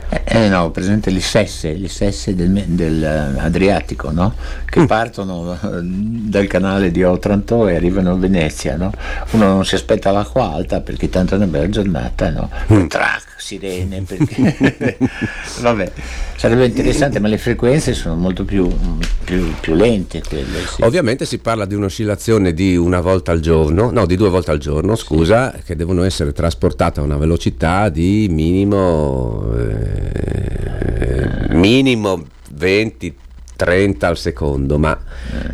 Eh, 0.10 0.22
eh, 0.26 0.50
no, 0.50 0.70
presente 0.72 1.10
le 1.10 1.20
sesse, 1.20 1.74
le 1.74 1.90
sesse 1.90 2.36
del, 2.36 2.64
del 2.68 3.04
Adriatico, 3.38 4.12
no? 4.12 4.34
Che 4.66 4.82
mm. 4.82 4.86
partono 4.86 5.52
uh, 5.52 5.58
dal 5.82 6.48
canale 6.48 6.92
di 6.92 7.04
Otranto 7.04 7.68
e 7.68 7.76
arrivano 7.76 8.12
a 8.12 8.16
Venezia, 8.16 8.76
no? 8.76 8.92
Uno 9.32 9.46
non 9.46 9.66
si 9.66 9.76
aspetta 9.76 10.12
l'acqua 10.12 10.54
alta 10.54 10.82
perché 10.82 11.10
tanto 11.10 11.34
è 11.34 11.38
una 11.38 11.48
bella 11.48 11.70
giornata, 11.70 12.30
no? 12.30 12.50
Mm. 12.72 12.88
Trac, 12.88 13.24
sirene, 13.46 14.02
perché... 14.02 14.98
Vabbè, 15.62 15.92
sarebbe 16.36 16.66
interessante, 16.66 17.20
ma 17.20 17.28
le 17.28 17.38
frequenze 17.38 17.94
sono 17.94 18.16
molto 18.16 18.44
più, 18.44 18.68
più, 19.24 19.54
più 19.60 19.76
lente 19.76 20.24
quelle. 20.28 20.66
Sì. 20.66 20.82
Ovviamente 20.82 21.26
si 21.26 21.38
parla 21.38 21.66
di 21.66 21.76
un'oscillazione 21.76 22.54
di 22.54 22.76
una 22.76 23.02
volta 23.02 23.32
al 23.32 23.42
giorno, 23.42 23.92
no, 23.92 24.08
di 24.08 24.16
due 24.16 24.30
volte 24.30 24.50
al 24.50 24.58
giorno, 24.58 24.96
scusa, 24.96 25.54
sì. 25.56 25.64
che 25.64 25.76
devono 25.76 26.04
essere 26.04 26.34
trasportate 26.34 27.00
a 27.00 27.04
una 27.04 27.18
velocità 27.18 27.90
di 27.90 28.28
minimo... 28.32 29.54
Eh, 29.56 30.34
eh, 30.98 31.56
minimo 31.56 32.24
20 32.52 33.16
30 33.56 34.08
al 34.08 34.18
secondo, 34.18 34.78
ma 34.78 35.00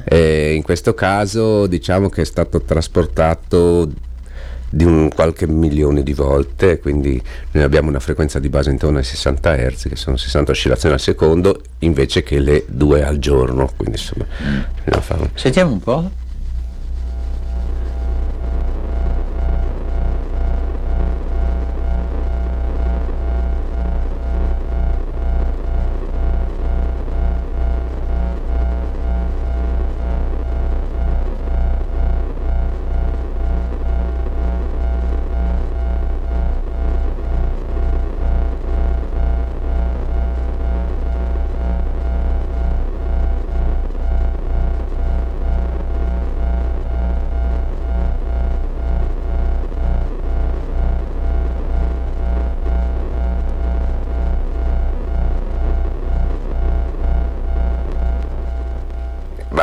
eh, 0.05 0.53
in 0.55 0.63
questo 0.63 0.95
caso 0.95 1.67
diciamo 1.67 2.10
che 2.10 2.21
è 2.21 2.25
stato 2.25 2.62
trasportato 2.62 3.88
di 4.74 4.86
un 4.86 5.10
qualche 5.13 5.48
milione 5.48 6.01
di 6.01 6.13
volte, 6.13 6.80
quindi 6.80 7.22
noi 7.51 7.63
abbiamo 7.63 7.90
una 7.90 8.00
frequenza 8.00 8.40
di 8.40 8.48
base 8.48 8.72
intorno 8.72 8.98
ai 8.98 9.04
60 9.04 9.56
Hz, 9.56 9.88
che 9.90 9.96
sono 9.98 10.16
60 10.16 10.51
oscillazioni 10.51 10.96
al 10.96 11.01
secondo, 11.01 11.62
invece 11.80 12.24
che 12.24 12.40
le 12.40 12.63
due 12.68 13.04
al 13.04 13.20
giorno. 13.20 13.70
Quindi 13.75 13.98
insomma, 13.98 14.25
mm. 14.25 14.60
Sentiamo 15.34 15.74
un 15.74 15.80
po'. 15.80 16.10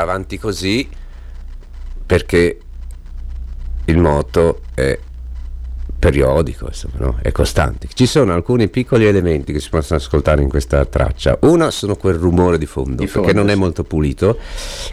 Avanti 0.08 0.38
così 0.38 0.88
perché 2.06 2.58
il 3.84 3.98
moto 3.98 4.62
è 4.74 4.98
periodico, 5.98 6.66
insomma, 6.66 6.94
no? 6.98 7.18
è 7.22 7.32
costante. 7.32 7.88
Ci 7.92 8.06
sono 8.06 8.32
alcuni 8.32 8.68
piccoli 8.68 9.06
elementi 9.06 9.52
che 9.52 9.60
si 9.60 9.68
possono 9.68 9.98
ascoltare 9.98 10.42
in 10.42 10.48
questa 10.48 10.84
traccia. 10.84 11.38
Uno 11.42 11.70
sono 11.70 11.96
quel 11.96 12.14
rumore 12.14 12.58
di 12.58 12.66
fondo, 12.66 13.02
di 13.02 13.06
fondo 13.06 13.26
perché 13.26 13.38
non 13.38 13.50
è 13.50 13.54
molto 13.54 13.82
pulito, 13.84 14.38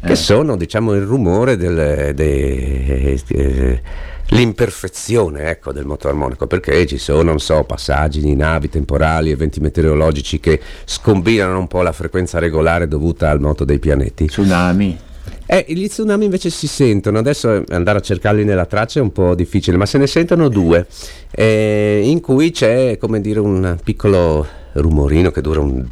eh. 0.02 0.08
che 0.08 0.16
sono 0.16 0.56
diciamo 0.56 0.94
il 0.94 1.04
rumore 1.04 1.58
del, 1.58 2.14
de, 2.16 3.24
de, 3.26 3.82
l'imperfezione 4.30 5.50
ecco, 5.50 5.72
del 5.72 5.86
moto 5.86 6.08
armonico, 6.08 6.48
perché 6.48 6.86
ci 6.88 6.98
sono, 6.98 7.22
non 7.22 7.40
so, 7.40 7.64
passaggi 7.64 8.22
di 8.22 8.36
navi 8.36 8.70
temporali, 8.70 9.32
eventi 9.32 9.60
meteorologici 9.60 10.40
che 10.40 10.60
scombinano 10.86 11.60
un 11.60 11.68
po' 11.68 11.84
la 11.84 11.92
frequenza 11.92 12.40
regolare 12.40 12.88
dovuta 12.88 13.30
al 13.30 13.40
moto 13.40 13.64
dei 13.64 13.80
pianeti. 13.80 14.26
Tsunami. 14.26 15.14
Eh, 15.48 15.66
gli 15.68 15.88
tsunami 15.88 16.26
invece 16.26 16.50
si 16.50 16.68
sentono, 16.68 17.20
adesso 17.20 17.64
andare 17.70 18.00
a 18.00 18.02
cercarli 18.02 18.44
nella 18.44 18.66
traccia 18.66 19.00
è 19.00 19.04
un 19.04 19.12
po' 19.12 19.36
difficile, 19.36 19.78
ma 19.78 19.86
se 19.86 20.00
ne 20.00 20.08
sentono 20.08 20.50
due, 20.50 20.88
eh, 21.32 22.02
in 22.04 22.20
cui 22.20 22.50
c'è 22.50 22.98
come 22.98 23.22
dire 23.22 23.40
un 23.40 23.78
piccolo 23.84 24.48
rumorino 24.74 25.30
che 25.30 25.42
dura 25.42 25.60
un, 25.60 25.86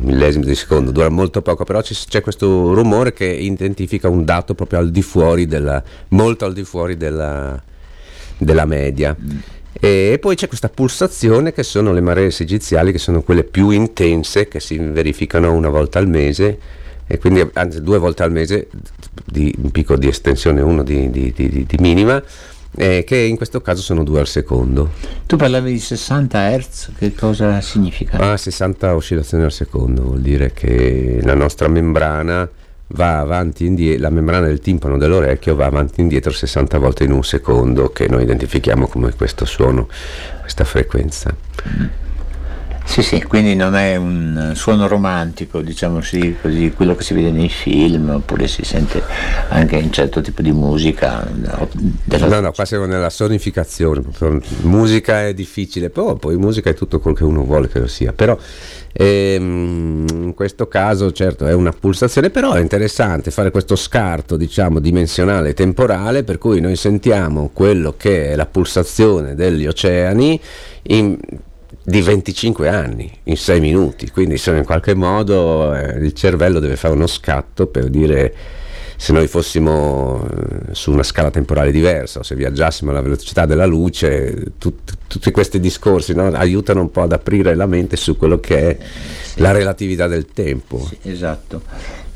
millesimo 0.00 0.44
di 0.44 0.56
secondo, 0.56 0.90
dura 0.90 1.08
molto 1.08 1.40
poco, 1.40 1.62
però 1.62 1.80
c'è 1.80 2.20
questo 2.20 2.74
rumore 2.74 3.12
che 3.12 3.26
identifica 3.26 4.08
un 4.08 4.24
dato 4.24 4.54
proprio 4.54 4.80
al 4.80 4.90
di 4.90 5.02
fuori 5.02 5.46
della, 5.46 5.80
molto 6.08 6.44
al 6.44 6.52
di 6.52 6.64
fuori 6.64 6.96
della, 6.96 7.62
della 8.36 8.64
media. 8.64 9.16
E 9.78 10.18
poi 10.20 10.34
c'è 10.34 10.48
questa 10.48 10.68
pulsazione 10.68 11.52
che 11.52 11.62
sono 11.62 11.92
le 11.92 12.00
maree 12.00 12.32
sigiziali, 12.32 12.90
che 12.90 12.98
sono 12.98 13.22
quelle 13.22 13.44
più 13.44 13.70
intense, 13.70 14.48
che 14.48 14.58
si 14.58 14.78
verificano 14.78 15.52
una 15.52 15.68
volta 15.68 16.00
al 16.00 16.08
mese 16.08 16.58
e 17.06 17.18
quindi 17.18 17.48
anzi 17.52 17.82
due 17.82 17.98
volte 17.98 18.22
al 18.22 18.32
mese 18.32 18.68
di 19.24 19.54
un 19.62 19.70
picco 19.70 19.96
di 19.96 20.08
estensione, 20.08 20.60
uno 20.60 20.82
di, 20.82 21.10
di, 21.10 21.32
di, 21.32 21.76
minima, 21.78 22.22
eh, 22.76 23.04
che 23.04 23.16
in 23.16 23.36
questo 23.36 23.60
caso 23.60 23.80
sono 23.80 24.02
due 24.02 24.20
al 24.20 24.26
secondo. 24.26 24.90
Tu 25.26 25.36
parlavi 25.36 25.72
di 25.72 25.78
60 25.78 26.58
Hz, 26.58 26.90
che 26.98 27.14
cosa 27.14 27.60
significa? 27.60 28.18
Ah, 28.18 28.36
60 28.36 28.94
oscillazioni 28.94 29.44
al 29.44 29.52
secondo, 29.52 30.02
vuol 30.02 30.20
dire 30.20 30.52
che 30.52 31.20
la 31.22 31.34
nostra 31.34 31.68
membrana 31.68 32.48
va 32.88 33.18
avanti 33.18 33.64
e 33.64 33.68
indietro, 33.68 34.02
la 34.02 34.10
membrana 34.10 34.46
del 34.46 34.60
timpano 34.60 34.98
dell'orecchio 34.98 35.54
va 35.54 35.66
avanti 35.66 36.00
e 36.00 36.02
indietro 36.02 36.32
60 36.32 36.78
volte 36.78 37.04
in 37.04 37.12
un 37.12 37.24
secondo, 37.24 37.90
che 37.90 38.08
noi 38.08 38.22
identifichiamo 38.22 38.86
come 38.88 39.12
questo 39.14 39.44
suono, 39.44 39.88
questa 40.40 40.64
frequenza. 40.64 41.34
Mm. 41.68 42.05
Sì, 42.86 43.02
sì, 43.02 43.22
quindi 43.24 43.54
non 43.54 43.74
è 43.74 43.96
un 43.96 44.52
suono 44.54 44.86
romantico, 44.86 45.60
diciamo 45.60 46.00
sì, 46.00 46.36
così 46.40 46.72
quello 46.74 46.94
che 46.94 47.02
si 47.02 47.12
vede 47.12 47.30
nei 47.30 47.50
film, 47.50 48.08
oppure 48.08 48.46
si 48.46 48.64
sente 48.64 49.02
anche 49.48 49.76
in 49.76 49.92
certo 49.92 50.22
tipo 50.22 50.40
di 50.40 50.52
musica. 50.52 51.28
Della... 52.04 52.26
No, 52.26 52.40
no, 52.40 52.52
qua 52.52 52.64
siamo 52.64 52.86
nella 52.86 53.10
sonificazione, 53.10 54.02
musica 54.62 55.26
è 55.26 55.34
difficile, 55.34 55.90
però 55.90 56.14
poi 56.14 56.36
musica 56.36 56.70
è 56.70 56.74
tutto 56.74 57.00
quello 57.00 57.16
che 57.16 57.24
uno 57.24 57.44
vuole 57.44 57.68
che 57.68 57.80
lo 57.80 57.86
sia, 57.86 58.14
però 58.14 58.38
ehm, 58.92 60.06
in 60.08 60.32
questo 60.34 60.66
caso 60.68 61.12
certo 61.12 61.46
è 61.46 61.52
una 61.52 61.72
pulsazione, 61.78 62.30
però 62.30 62.52
è 62.52 62.60
interessante 62.60 63.30
fare 63.30 63.50
questo 63.50 63.76
scarto, 63.76 64.38
diciamo, 64.38 64.78
dimensionale 64.78 65.50
e 65.50 65.54
temporale, 65.54 66.22
per 66.22 66.38
cui 66.38 66.60
noi 66.60 66.76
sentiamo 66.76 67.50
quello 67.52 67.94
che 67.98 68.30
è 68.30 68.36
la 68.36 68.46
pulsazione 68.46 69.34
degli 69.34 69.66
oceani 69.66 70.40
in 70.84 71.18
di 71.88 72.02
25 72.02 72.68
anni 72.68 73.08
in 73.24 73.36
6 73.36 73.60
minuti, 73.60 74.10
quindi 74.10 74.32
insomma, 74.32 74.58
in 74.58 74.64
qualche 74.64 74.94
modo 74.94 75.72
eh, 75.72 75.98
il 75.98 76.14
cervello 76.14 76.58
deve 76.58 76.74
fare 76.74 76.94
uno 76.94 77.06
scatto 77.06 77.68
per 77.68 77.88
dire 77.88 78.34
se 78.96 79.12
noi 79.12 79.28
fossimo 79.28 80.26
eh, 80.28 80.74
su 80.74 80.90
una 80.90 81.04
scala 81.04 81.30
temporale 81.30 81.70
diversa 81.70 82.18
o 82.18 82.22
se 82.24 82.34
viaggiassimo 82.34 82.90
alla 82.90 83.02
velocità 83.02 83.46
della 83.46 83.66
luce, 83.66 84.54
tut, 84.58 84.94
tutti 85.06 85.30
questi 85.30 85.60
discorsi 85.60 86.12
no, 86.12 86.26
aiutano 86.26 86.80
un 86.80 86.90
po' 86.90 87.02
ad 87.02 87.12
aprire 87.12 87.54
la 87.54 87.66
mente 87.66 87.94
su 87.94 88.16
quello 88.16 88.40
che 88.40 88.70
è 88.70 88.78
sì. 89.22 89.40
la 89.40 89.52
relatività 89.52 90.08
del 90.08 90.26
tempo. 90.32 90.84
Sì, 90.84 91.08
esatto. 91.08 91.62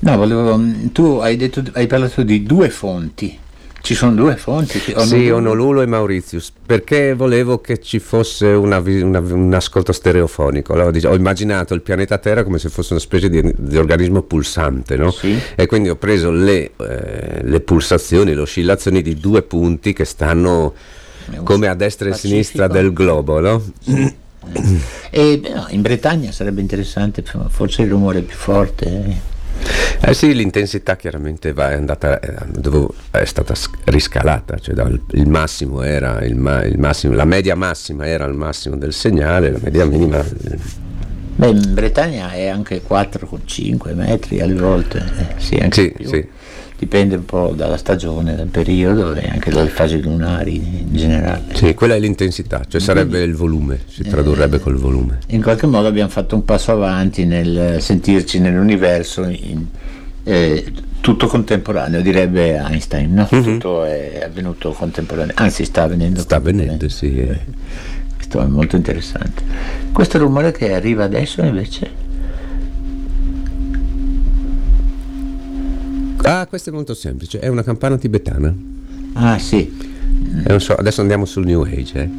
No, 0.01 0.17
volevo, 0.17 0.61
tu 0.91 1.19
hai, 1.23 1.37
detto, 1.37 1.63
hai 1.75 1.87
parlato 1.87 2.25
di 2.25 2.43
due 2.43 2.71
fonti 2.71 3.39
ci 3.83 3.95
sono 3.95 4.13
due 4.15 4.37
fonti? 4.37 4.79
Honolulu. 4.95 5.07
Sì, 5.07 5.31
Honolulu 5.31 5.81
e 5.81 5.87
Mauritius, 5.87 6.53
perché 6.65 7.15
volevo 7.15 7.61
che 7.61 7.81
ci 7.81 7.99
fosse 7.99 8.47
una, 8.47 8.79
una, 8.79 9.19
un 9.21 9.53
ascolto 9.55 9.93
stereofonico. 9.93 10.73
Allora, 10.75 10.91
ho 11.09 11.15
immaginato 11.15 11.75
il 11.75 11.81
pianeta 11.81 12.19
Terra 12.19 12.45
come 12.45 12.59
se 12.59 12.69
fosse 12.69 12.93
una 12.93 13.01
specie 13.01 13.29
di, 13.29 13.53
di 13.57 13.77
organismo 13.77 14.23
pulsante, 14.23 14.97
no? 14.97 15.11
sì. 15.11 15.39
E 15.55 15.67
quindi 15.67 15.89
ho 15.89 15.97
preso 15.97 16.31
le, 16.31 16.73
eh, 16.77 17.41
le, 17.43 17.61
pulsazioni, 17.61 18.35
le 18.35 18.41
oscillazioni 18.41 19.03
di 19.03 19.17
due 19.19 19.43
punti 19.43 19.93
che 19.93 20.05
stanno 20.05 20.75
come 21.45 21.69
a 21.69 21.75
destra 21.75 22.09
e 22.09 22.13
a 22.13 22.15
sinistra 22.15 22.67
del 22.67 22.93
globo, 22.93 23.41
no? 23.41 23.63
Sì. 23.81 24.15
e 25.11 25.41
no, 25.55 25.67
in 25.71 25.83
Bretagna 25.83 26.33
sarebbe 26.33 26.61
interessante, 26.61 27.23
forse 27.49 27.83
il 27.83 27.91
rumore 27.91 28.21
più 28.21 28.37
forte. 28.37 28.85
Eh. 28.87 29.39
Eh 30.03 30.15
sì, 30.15 30.35
l'intensità 30.35 30.97
chiaramente 30.97 31.53
è, 31.55 31.73
andata, 31.73 32.19
è 32.21 33.25
stata 33.25 33.55
riscalata, 33.85 34.59
cioè 34.59 34.75
dal, 34.75 34.99
il 35.13 35.29
massimo 35.29 35.83
era 35.83 36.21
il, 36.23 36.37
ma, 36.37 36.63
il 36.65 36.79
massimo, 36.79 37.15
la 37.15 37.25
media 37.25 37.55
massima 37.55 38.07
era 38.07 38.25
il 38.25 38.35
massimo 38.35 38.77
del 38.77 38.93
segnale, 38.93 39.53
la 39.53 39.59
media 39.63 39.85
minima. 39.85 40.25
Beh, 41.37 41.49
in 41.49 41.75
Bretagna 41.75 42.33
è 42.33 42.49
anche 42.49 42.83
4-5 42.87 43.95
metri 43.95 44.41
alle 44.41 44.55
volte, 44.55 44.99
eh, 44.99 45.41
sì, 45.41 45.57
anche 45.57 45.95
sì, 45.97 46.07
sì 46.07 46.29
dipende 46.81 47.17
un 47.17 47.27
po' 47.27 47.53
dalla 47.55 47.77
stagione, 47.77 48.35
dal 48.35 48.47
periodo 48.47 49.13
e 49.13 49.29
anche 49.29 49.51
dalle 49.51 49.69
fasi 49.69 50.01
lunari 50.01 50.55
in 50.55 50.97
generale. 50.97 51.43
Sì, 51.53 51.75
quella 51.75 51.95
è 51.95 51.99
l'intensità, 51.99 52.63
cioè 52.67 52.81
sarebbe 52.81 53.19
Quindi, 53.19 53.29
il 53.29 53.35
volume, 53.37 53.81
si 53.87 54.03
tradurrebbe 54.03 54.57
eh, 54.57 54.61
col 54.61 54.77
volume. 54.77 55.19
In 55.27 55.43
qualche 55.43 55.67
modo 55.67 55.87
abbiamo 55.87 56.09
fatto 56.09 56.37
un 56.37 56.45
passo 56.47 56.73
avanti 56.73 57.27
nel 57.27 57.83
sentirci 57.83 58.39
nell'universo 58.41 59.25
in, 59.25 59.67
eh, 60.25 60.73
tutto 61.01 61.27
contemporaneo, 61.27 62.01
direbbe 62.01 62.57
Einstein, 62.57 63.13
no? 63.13 63.29
Mm-hmm. 63.31 63.45
tutto 63.45 63.85
è 63.85 64.23
avvenuto 64.25 64.71
contemporaneo, 64.71 65.35
anzi 65.37 65.67
sta 65.67 65.83
avvenendo. 65.83 66.21
Sta 66.21 66.37
avvenendo, 66.37 66.89
sì. 66.89 67.15
Eh. 67.15 67.41
Questo 68.15 68.41
è 68.41 68.47
molto 68.47 68.77
interessante. 68.77 69.43
Questo 69.93 70.17
rumore 70.17 70.53
che 70.53 70.73
arriva 70.73 71.05
adesso 71.05 71.43
invece 71.43 72.09
Ah, 76.23 76.47
questo 76.47 76.71
è 76.71 76.73
molto 76.73 76.95
semplice, 76.95 77.39
è 77.39 77.49
una 77.49 77.63
campana 77.63 77.97
tibetana. 77.97 78.55
Ah, 79.15 79.39
sì. 79.39 79.89
Eh, 80.47 80.61
so, 80.61 80.75
adesso 80.75 81.01
andiamo 81.01 81.25
sul 81.25 81.45
New 81.45 81.63
Age, 81.63 82.11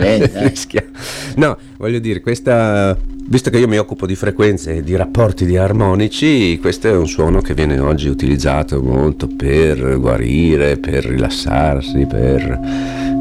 eh. 0.00 0.30
eh 0.30 0.52
no, 1.36 1.56
voglio 1.76 1.98
dire, 1.98 2.20
questa, 2.20 2.96
visto 3.26 3.50
che 3.50 3.58
io 3.58 3.68
mi 3.68 3.78
occupo 3.78 4.06
di 4.06 4.16
frequenze 4.16 4.76
e 4.76 4.82
di 4.82 4.96
rapporti 4.96 5.44
di 5.44 5.56
armonici, 5.56 6.58
questo 6.60 6.88
è 6.88 6.96
un 6.96 7.06
suono 7.06 7.40
che 7.40 7.54
viene 7.54 7.78
oggi 7.78 8.08
utilizzato 8.08 8.82
molto 8.82 9.28
per 9.28 9.98
guarire, 9.98 10.78
per 10.78 11.04
rilassarsi, 11.04 12.06
per... 12.06 12.60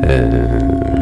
Eh, 0.03 1.00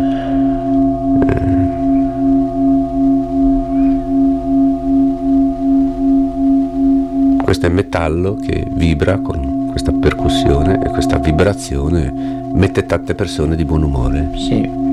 questo 7.49 7.65
è 7.65 7.69
metallo 7.69 8.35
che 8.35 8.63
vibra 8.69 9.17
con 9.17 9.69
questa 9.71 9.91
percussione 9.91 10.85
e 10.85 10.89
questa 10.89 11.17
vibrazione 11.17 12.13
mette 12.53 12.85
tante 12.85 13.15
persone 13.15 13.55
di 13.55 13.65
buon 13.65 13.81
umore. 13.81 14.29
Sì. 14.35 14.88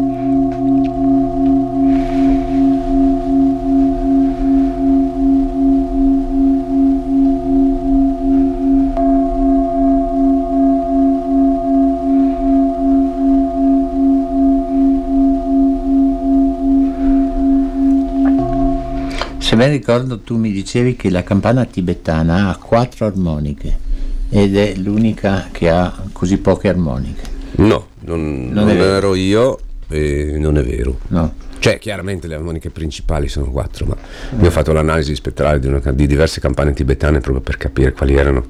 Se 19.57 19.63
ben 19.63 19.71
ricordo 19.71 20.19
tu 20.19 20.37
mi 20.37 20.53
dicevi 20.53 20.97
che 20.97 21.09
la 21.09 21.23
campana 21.23 21.65
tibetana 21.65 22.51
ha 22.51 22.57
quattro 22.59 23.07
armoniche 23.07 23.85
ed 24.29 24.55
è 24.55 24.75
l'unica 24.75 25.49
che 25.51 25.71
ha 25.71 25.95
così 26.13 26.37
poche 26.37 26.69
armoniche. 26.69 27.23
No, 27.57 27.87
non, 28.01 28.51
non, 28.53 28.67
non 28.67 28.69
ero 28.69 29.15
io 29.15 29.59
e 29.89 30.37
non 30.39 30.59
è 30.59 30.63
vero. 30.63 30.99
No. 31.09 31.33
Cioè, 31.59 31.79
chiaramente 31.79 32.27
le 32.27 32.35
armoniche 32.35 32.69
principali 32.69 33.29
sono 33.29 33.51
quattro, 33.51 33.87
ma 33.87 33.97
mm. 33.97 34.43
io 34.43 34.49
ho 34.49 34.51
fatto 34.51 34.73
l'analisi 34.73 35.15
spettrale 35.15 35.59
di, 35.59 35.69
una, 35.69 35.81
di, 35.91 36.07
diverse 36.07 36.39
campane 36.39 36.75
tibetane 36.75 37.21
proprio 37.21 37.43
per 37.43 37.57
capire 37.57 37.93
quali 37.93 38.15
erano 38.15 38.45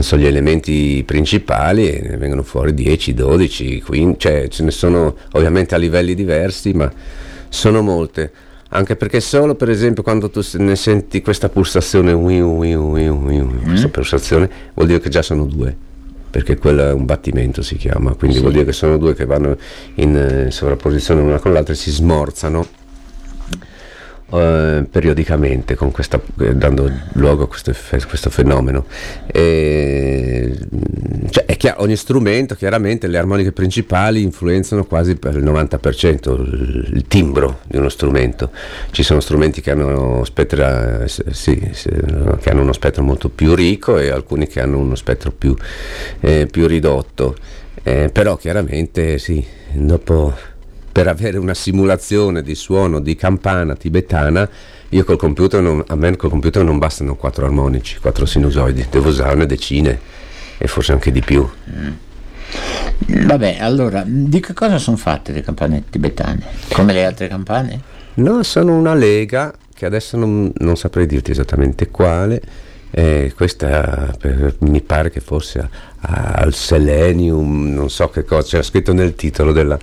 so, 0.00 0.18
gli 0.18 0.26
elementi 0.26 1.02
principali 1.06 1.88
e 1.88 2.08
ne 2.10 2.16
vengono 2.18 2.42
fuori 2.42 2.74
10, 2.74 3.14
12, 3.14 3.80
15, 3.80 4.18
cioè 4.18 4.48
ce 4.48 4.62
ne 4.64 4.70
sono 4.70 5.16
ovviamente 5.32 5.74
a 5.74 5.78
livelli 5.78 6.14
diversi, 6.14 6.74
ma 6.74 6.92
sono 7.48 7.80
molte 7.80 8.30
anche 8.70 8.96
perché 8.96 9.20
solo 9.20 9.54
per 9.54 9.70
esempio 9.70 10.02
quando 10.02 10.28
tu 10.28 10.40
ne 10.54 10.76
senti 10.76 11.22
questa 11.22 11.48
pulsazione 11.48 12.12
wiu, 12.12 12.48
wiu, 12.56 12.80
wiu, 12.80 13.14
wiu, 13.14 13.44
mm. 13.44 13.64
questa 13.64 13.88
pulsazione 13.88 14.50
vuol 14.74 14.88
dire 14.88 15.00
che 15.00 15.08
già 15.08 15.22
sono 15.22 15.44
due 15.44 15.74
perché 16.28 16.56
quello 16.56 16.82
è 16.82 16.92
un 16.92 17.04
battimento 17.04 17.62
si 17.62 17.76
chiama 17.76 18.14
quindi 18.14 18.36
sì. 18.36 18.42
vuol 18.42 18.52
dire 18.52 18.64
che 18.64 18.72
sono 18.72 18.98
due 18.98 19.14
che 19.14 19.24
vanno 19.24 19.56
in 19.94 20.16
eh, 20.16 20.50
sovrapposizione 20.50 21.20
l'una 21.20 21.38
con 21.38 21.52
l'altra 21.52 21.72
e 21.72 21.76
si 21.76 21.90
smorzano 21.90 22.66
eh, 24.28 24.84
periodicamente 24.90 25.76
questa, 25.76 26.20
eh, 26.40 26.54
dando 26.54 26.90
luogo 27.12 27.44
a 27.44 27.48
questo, 27.48 27.72
questo 28.08 28.30
fenomeno. 28.30 28.86
E, 29.26 30.52
cioè, 31.30 31.44
è 31.44 31.56
chiaro, 31.56 31.82
ogni 31.82 31.96
strumento, 31.96 32.54
chiaramente 32.54 33.06
le 33.06 33.18
armoniche 33.18 33.52
principali 33.52 34.22
influenzano 34.22 34.84
quasi 34.84 35.16
per 35.16 35.36
il 35.36 35.44
90% 35.44 36.40
il, 36.92 37.04
timbro 37.06 37.60
di 37.68 37.76
uno 37.76 37.88
strumento. 37.88 38.50
Ci 38.90 39.02
sono 39.02 39.20
strumenti 39.20 39.60
che 39.60 39.70
hanno, 39.70 40.24
spettra, 40.24 41.06
sì, 41.06 41.58
che 41.58 42.50
hanno 42.50 42.62
uno 42.62 42.72
spettro 42.72 43.02
molto 43.02 43.28
più 43.28 43.54
ricco 43.54 43.98
e 43.98 44.10
alcuni 44.10 44.48
che 44.48 44.60
hanno 44.60 44.78
uno 44.78 44.96
spettro 44.96 45.30
più, 45.30 45.54
eh, 46.20 46.48
più 46.50 46.66
ridotto. 46.66 47.36
Eh, 47.82 48.10
però 48.12 48.36
chiaramente 48.36 49.18
sì, 49.18 49.44
dopo 49.72 50.34
per 50.96 51.08
avere 51.08 51.36
una 51.36 51.52
simulazione 51.52 52.40
di 52.40 52.54
suono 52.54 53.00
di 53.00 53.16
campana 53.16 53.76
tibetana, 53.76 54.48
io 54.88 55.04
col 55.04 55.18
computer 55.18 55.60
non, 55.60 55.84
a 55.86 55.94
me 55.94 56.16
col 56.16 56.30
computer 56.30 56.64
non 56.64 56.78
bastano 56.78 57.16
quattro 57.16 57.44
armonici, 57.44 57.98
quattro 57.98 58.24
sinusoidi, 58.24 58.86
devo 58.88 59.10
usarne 59.10 59.44
decine 59.44 60.00
e 60.56 60.66
forse 60.66 60.92
anche 60.92 61.12
di 61.12 61.20
più. 61.20 61.46
Mm. 61.70 63.26
Vabbè, 63.26 63.58
allora, 63.60 64.04
di 64.06 64.40
che 64.40 64.54
cosa 64.54 64.78
sono 64.78 64.96
fatte 64.96 65.32
le 65.32 65.42
campane 65.42 65.84
tibetane? 65.90 66.40
Come 66.72 66.94
le 66.94 67.04
altre 67.04 67.28
campane? 67.28 67.78
No, 68.14 68.42
sono 68.42 68.74
una 68.74 68.94
lega 68.94 69.52
che 69.74 69.84
adesso 69.84 70.16
non, 70.16 70.50
non 70.56 70.76
saprei 70.78 71.04
dirti 71.04 71.30
esattamente 71.30 71.90
quale. 71.90 72.40
Eh, 72.90 73.34
questa 73.36 74.16
per, 74.18 74.54
mi 74.60 74.80
pare 74.80 75.10
che 75.10 75.20
fosse 75.20 75.68
al 76.00 76.54
selenium, 76.54 77.72
non 77.72 77.90
so 77.90 78.08
che 78.08 78.24
cosa, 78.24 78.46
c'era 78.46 78.62
scritto 78.62 78.92
nel 78.92 79.14
titolo 79.14 79.52
della, 79.52 79.78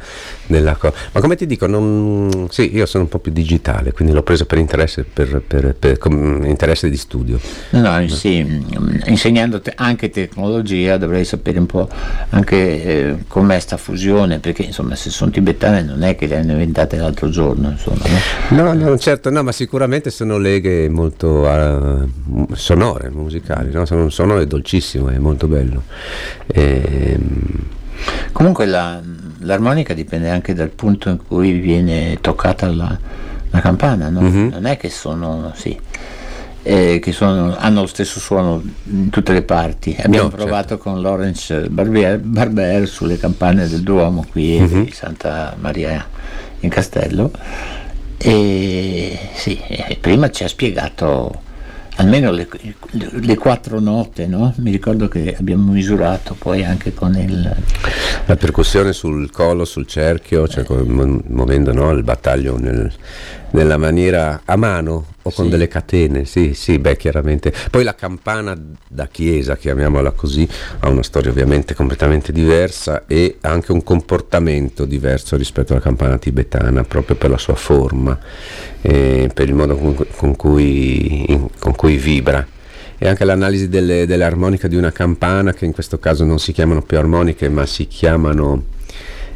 della 0.46 0.76
cosa. 0.76 0.94
Ma 1.12 1.20
come 1.20 1.36
ti 1.36 1.46
dico, 1.46 1.68
non, 1.68 2.48
sì, 2.50 2.76
io 2.76 2.86
sono 2.86 3.04
un 3.04 3.10
po' 3.10 3.20
più 3.20 3.32
digitale, 3.32 3.92
quindi 3.92 4.14
l'ho 4.14 4.24
preso 4.24 4.46
per 4.46 4.58
interesse, 4.58 5.04
per, 5.04 5.42
per, 5.46 5.76
per 5.78 5.98
interesse 6.10 6.90
di 6.90 6.98
studio. 6.98 7.40
No, 7.72 8.00
no, 8.00 8.08
sì, 8.08 8.64
insegnando 9.06 9.62
anche 9.76 10.10
tecnologia 10.10 10.98
dovrei 10.98 11.26
sapere 11.26 11.60
un 11.60 11.66
po' 11.66 11.90
anche 12.30 12.84
eh, 12.84 13.16
com'è 13.28 13.60
sta 13.60 13.78
fusione, 13.78 14.40
perché 14.40 14.64
insomma 14.64 14.96
se 14.96 15.10
sono 15.10 15.32
tibetane 15.32 15.82
non 15.82 16.04
è 16.04 16.16
che 16.16 16.28
le 16.28 16.38
hanno 16.38 16.52
inventate 16.52 16.98
l'altro 16.98 17.30
giorno, 17.30 17.72
insomma. 17.72 18.04
No, 18.50 18.74
no, 18.74 18.74
no 18.74 18.98
certo, 18.98 19.30
no, 19.30 19.44
ma 19.44 19.52
sicuramente 19.52 20.10
sono 20.10 20.38
leghe 20.38 20.88
molto 20.90 21.42
uh, 21.42 22.48
sonore, 22.54 23.10
musicali, 23.10 23.72
no? 23.72 23.86
sono 23.86 24.04
un 24.04 24.12
suono 24.12 24.44
dolcissimo, 24.46 25.10
è 25.10 25.18
molto 25.18 25.48
bello. 25.48 25.84
E, 26.48 27.20
Comunque 28.32 28.66
la, 28.66 29.00
l'armonica 29.40 29.94
dipende 29.94 30.30
anche 30.30 30.54
dal 30.54 30.70
punto 30.70 31.10
in 31.10 31.20
cui 31.26 31.54
viene 31.54 32.18
toccata 32.20 32.68
la, 32.72 32.98
la 33.50 33.62
campana, 33.62 34.10
no? 34.10 34.22
mm-hmm. 34.22 34.48
non 34.50 34.66
è 34.66 34.76
che 34.78 34.90
sono, 34.90 35.52
sì, 35.56 35.78
eh, 36.64 37.00
che 37.00 37.12
sono, 37.12 37.56
hanno 37.56 37.82
lo 37.82 37.88
stesso 37.88 38.20
suono 38.20 38.62
in 38.86 39.10
tutte 39.10 39.34
le 39.34 39.44
parti. 39.44 39.96
Abbiamo 40.00 40.30
no, 40.30 40.36
provato 40.36 40.70
certo. 40.70 40.84
con 40.84 41.02
Lawrence 41.02 41.70
Barbier, 41.70 42.20
Barber 42.20 42.88
sulle 42.88 43.18
campane 43.18 43.68
del 43.68 43.82
Duomo 43.82 44.26
qui 44.30 44.60
mm-hmm. 44.60 44.82
di 44.82 44.92
Santa 44.92 45.56
Maria 45.60 46.06
in 46.62 46.70
Castello 46.70 47.30
E 48.18 49.20
sì, 49.34 49.60
prima 50.00 50.32
ci 50.32 50.44
ha 50.44 50.48
spiegato 50.48 51.42
almeno 51.96 52.32
le, 52.32 52.48
le- 52.92 53.10
le 53.12 53.38
quattro 53.38 53.80
note, 53.80 54.26
no? 54.28 54.54
Mi 54.58 54.72
ricordo 54.72 55.08
che 55.08 55.36
abbiamo 55.38 55.72
misurato 55.72 56.36
poi 56.38 56.64
anche 56.64 56.94
con 56.94 57.16
il... 57.16 57.56
La 58.26 58.36
percussione 58.36 58.94
sul 58.94 59.30
collo, 59.32 59.66
sul 59.66 59.86
cerchio, 59.86 60.48
cioè 60.48 60.64
mu- 60.84 61.22
muovendo 61.28 61.74
no, 61.74 61.92
il 61.92 62.04
battaglio 62.04 62.58
nel- 62.58 62.92
nella 63.52 63.78
maniera 63.78 64.42
a 64.46 64.56
mano 64.56 65.06
o 65.22 65.32
con 65.32 65.46
Sì. 65.46 65.52
delle 65.52 65.68
catene, 65.68 66.26
sì, 66.26 66.54
sì, 66.56 66.80
beh, 66.80 66.98
chiaramente. 66.98 67.54
Poi 67.70 67.84
la 67.84 67.94
campana 67.94 68.58
da 68.88 69.08
chiesa, 69.08 69.56
chiamiamola 69.56 70.12
così, 70.12 70.48
ha 70.80 70.90
una 70.90 71.04
storia 71.04 71.30
ovviamente 71.30 71.76
completamente 71.76 72.32
diversa 72.32 73.04
e 73.06 73.38
anche 73.42 73.72
un 73.72 73.84
comportamento 73.84 74.86
diverso 74.86 75.38
rispetto 75.38 75.74
alla 75.74 75.82
campana 75.84 76.18
tibetana, 76.18 76.84
proprio 76.84 77.16
per 77.16 77.30
la 77.30 77.38
sua 77.38 77.54
forma, 77.56 78.18
e 78.86 79.30
per 79.34 79.48
il 79.48 79.56
modo 79.56 79.78
con, 79.78 79.96
con 80.16 80.36
cui, 80.36 81.32
in- 81.32 81.48
con 81.58 81.74
cui 81.74 81.96
vibra. 81.96 82.46
E 82.98 83.08
anche 83.08 83.24
l'analisi 83.26 83.70
delle, 83.70 84.06
armoniche 84.24 84.68
di 84.68 84.76
una 84.76 84.92
campana 84.92 85.54
che 85.54 85.66
in 85.66 85.72
questo 85.72 86.00
caso 86.00 86.26
non 86.26 86.38
si 86.40 86.52
chiamano 86.52 86.82
più 86.82 86.98
armoniche 86.98 87.50
ma 87.50 87.66
si 87.66 87.88
chiamano 87.88 88.64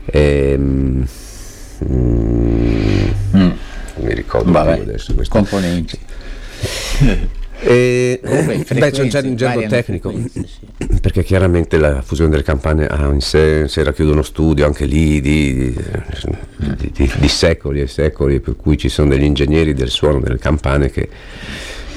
ehm, 0.05 1.05
mm, 1.85 3.05
non 3.31 3.57
mi 3.97 4.13
ricordo 4.13 4.51
Vabbè, 4.51 4.73
più 4.75 4.83
adesso 4.83 5.13
queste- 5.15 5.33
componenti. 5.33 5.97
E, 7.59 8.19
Comunque, 8.23 8.63
beh, 8.75 8.91
c'è 8.91 9.01
un 9.01 9.29
un 9.29 9.35
gergo 9.35 9.65
tecnico 9.67 10.13
sì. 10.31 10.45
perché 11.01 11.23
chiaramente 11.23 11.77
la 11.77 12.01
fusione 12.03 12.29
delle 12.29 12.43
campane 12.43 12.85
ha 12.85 13.05
in 13.11 13.19
sé, 13.19 13.67
se 13.67 13.83
racchiude 13.83 14.11
uno 14.11 14.21
studio 14.21 14.65
anche 14.65 14.85
lì 14.85 15.19
di, 15.21 15.73
di- 15.73 16.91
di- 16.91 17.11
di- 17.19 17.27
secoli 17.27 17.81
e 17.81 17.87
secoli 17.87 18.39
per 18.39 18.55
cui 18.57 18.77
ci 18.77 18.89
sono 18.89 19.09
degli 19.09 19.23
ingegneri 19.23 19.73
del 19.73 19.89
suono 19.89 20.19
delle 20.19 20.37
campane 20.37 20.91
che 20.91 21.09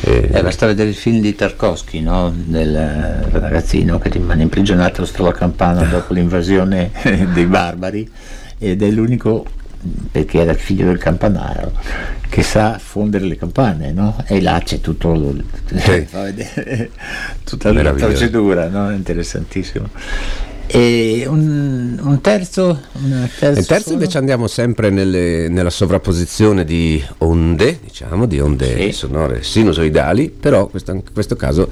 eh, 0.03 0.29
Eh, 0.33 0.43
basta 0.43 0.67
vedere 0.67 0.89
il 0.89 0.95
film 0.95 1.21
di 1.21 1.35
Tarkovsky, 1.35 2.01
no? 2.01 2.33
del 2.35 2.75
eh, 2.75 3.39
ragazzino 3.39 3.99
che 3.99 4.09
rimane 4.09 4.43
imprigionato 4.43 5.05
sotto 5.05 5.25
la 5.25 5.33
campana 5.33 5.83
dopo 5.85 6.15
l'invasione 6.15 6.91
dei 7.35 7.45
barbari 7.45 8.09
ed 8.59 8.83
è 8.83 8.91
l'unico, 8.91 9.45
perché 10.13 10.41
era 10.41 10.53
il 10.53 10.59
figlio 10.59 10.87
del 10.87 10.99
campanaro, 10.99 11.73
che 12.29 12.43
sa 12.43 12.79
fondere 12.79 13.25
le 13.25 13.37
campane, 13.37 13.93
no? 13.93 14.17
E 14.27 14.41
là 14.41 14.61
c'è 14.65 14.81
tutto 14.81 15.13
il- 15.15 15.45
Sì. 15.77 16.07
tutta 17.45 17.73
la 17.73 17.93
procedura, 17.93 18.69
no? 18.69 18.91
Interessantissimo. 18.93 19.89
E 20.73 21.25
un, 21.27 21.99
un 22.01 22.21
terzo, 22.21 22.81
Il 23.03 23.29
terzo 23.37 23.63
suono? 23.65 23.99
invece 23.99 24.19
andiamo 24.19 24.47
sempre 24.47 24.91
nelle- 24.91 25.49
nella 25.49 25.71
sovrapposizione 25.71 26.65
di 26.65 27.03
onde, 27.19 27.81
diciamo, 27.83 28.27
di 28.27 28.39
onde 28.39 28.77
Sì. 28.77 28.93
sonore 28.93 29.43
sinusoidali, 29.43 30.31
però 30.31 30.67
questo, 30.69 30.93
in 30.93 31.03
questo 31.13 31.35
caso 31.35 31.69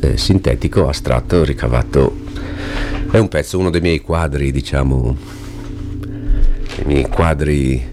eh, 0.00 0.16
sintetico, 0.16 0.88
astratto, 0.88 1.44
ricavato. 1.44 2.24
È 3.12 3.18
un 3.18 3.28
pezzo, 3.28 3.58
uno 3.58 3.70
dei 3.70 3.80
miei 3.80 4.00
quadri, 4.00 4.50
diciamo, 4.50 5.16
miei 6.86 7.08
quadri 7.08 7.84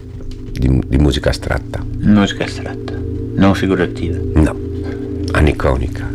di, 0.52 0.80
di 0.86 0.96
musica 0.98 1.30
astratta. 1.30 1.84
Musica 1.98 2.44
astratta, 2.44 2.94
non 3.34 3.54
figurativa. 3.54 4.16
No, 4.40 4.56
aniconica. 5.32 6.08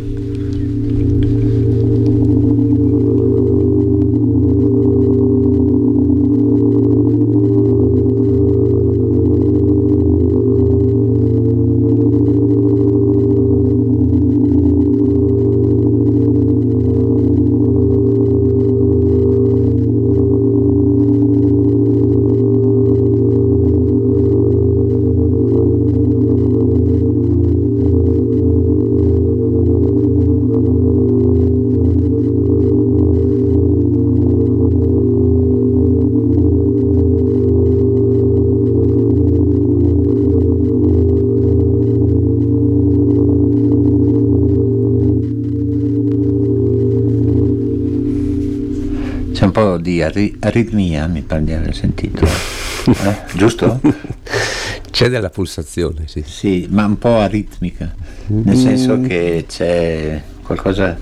Po' 49.59 49.77
di 49.77 50.01
arri- 50.01 50.37
aritmia, 50.39 51.07
mi 51.07 51.21
pare 51.21 51.43
di 51.43 51.53
aver 51.53 51.75
sentito. 51.75 52.25
Eh, 52.89 53.17
giusto? 53.35 53.79
C'è 54.89 55.09
della 55.09 55.29
pulsazione, 55.29 56.03
sì. 56.07 56.23
Sì, 56.25 56.65
ma 56.71 56.85
un 56.85 56.97
po' 56.97 57.17
aritmica, 57.17 57.93
nel 58.27 58.55
senso 58.55 58.99
che 59.01 59.45
c'è 59.47 60.19
qualcosa 60.41 60.97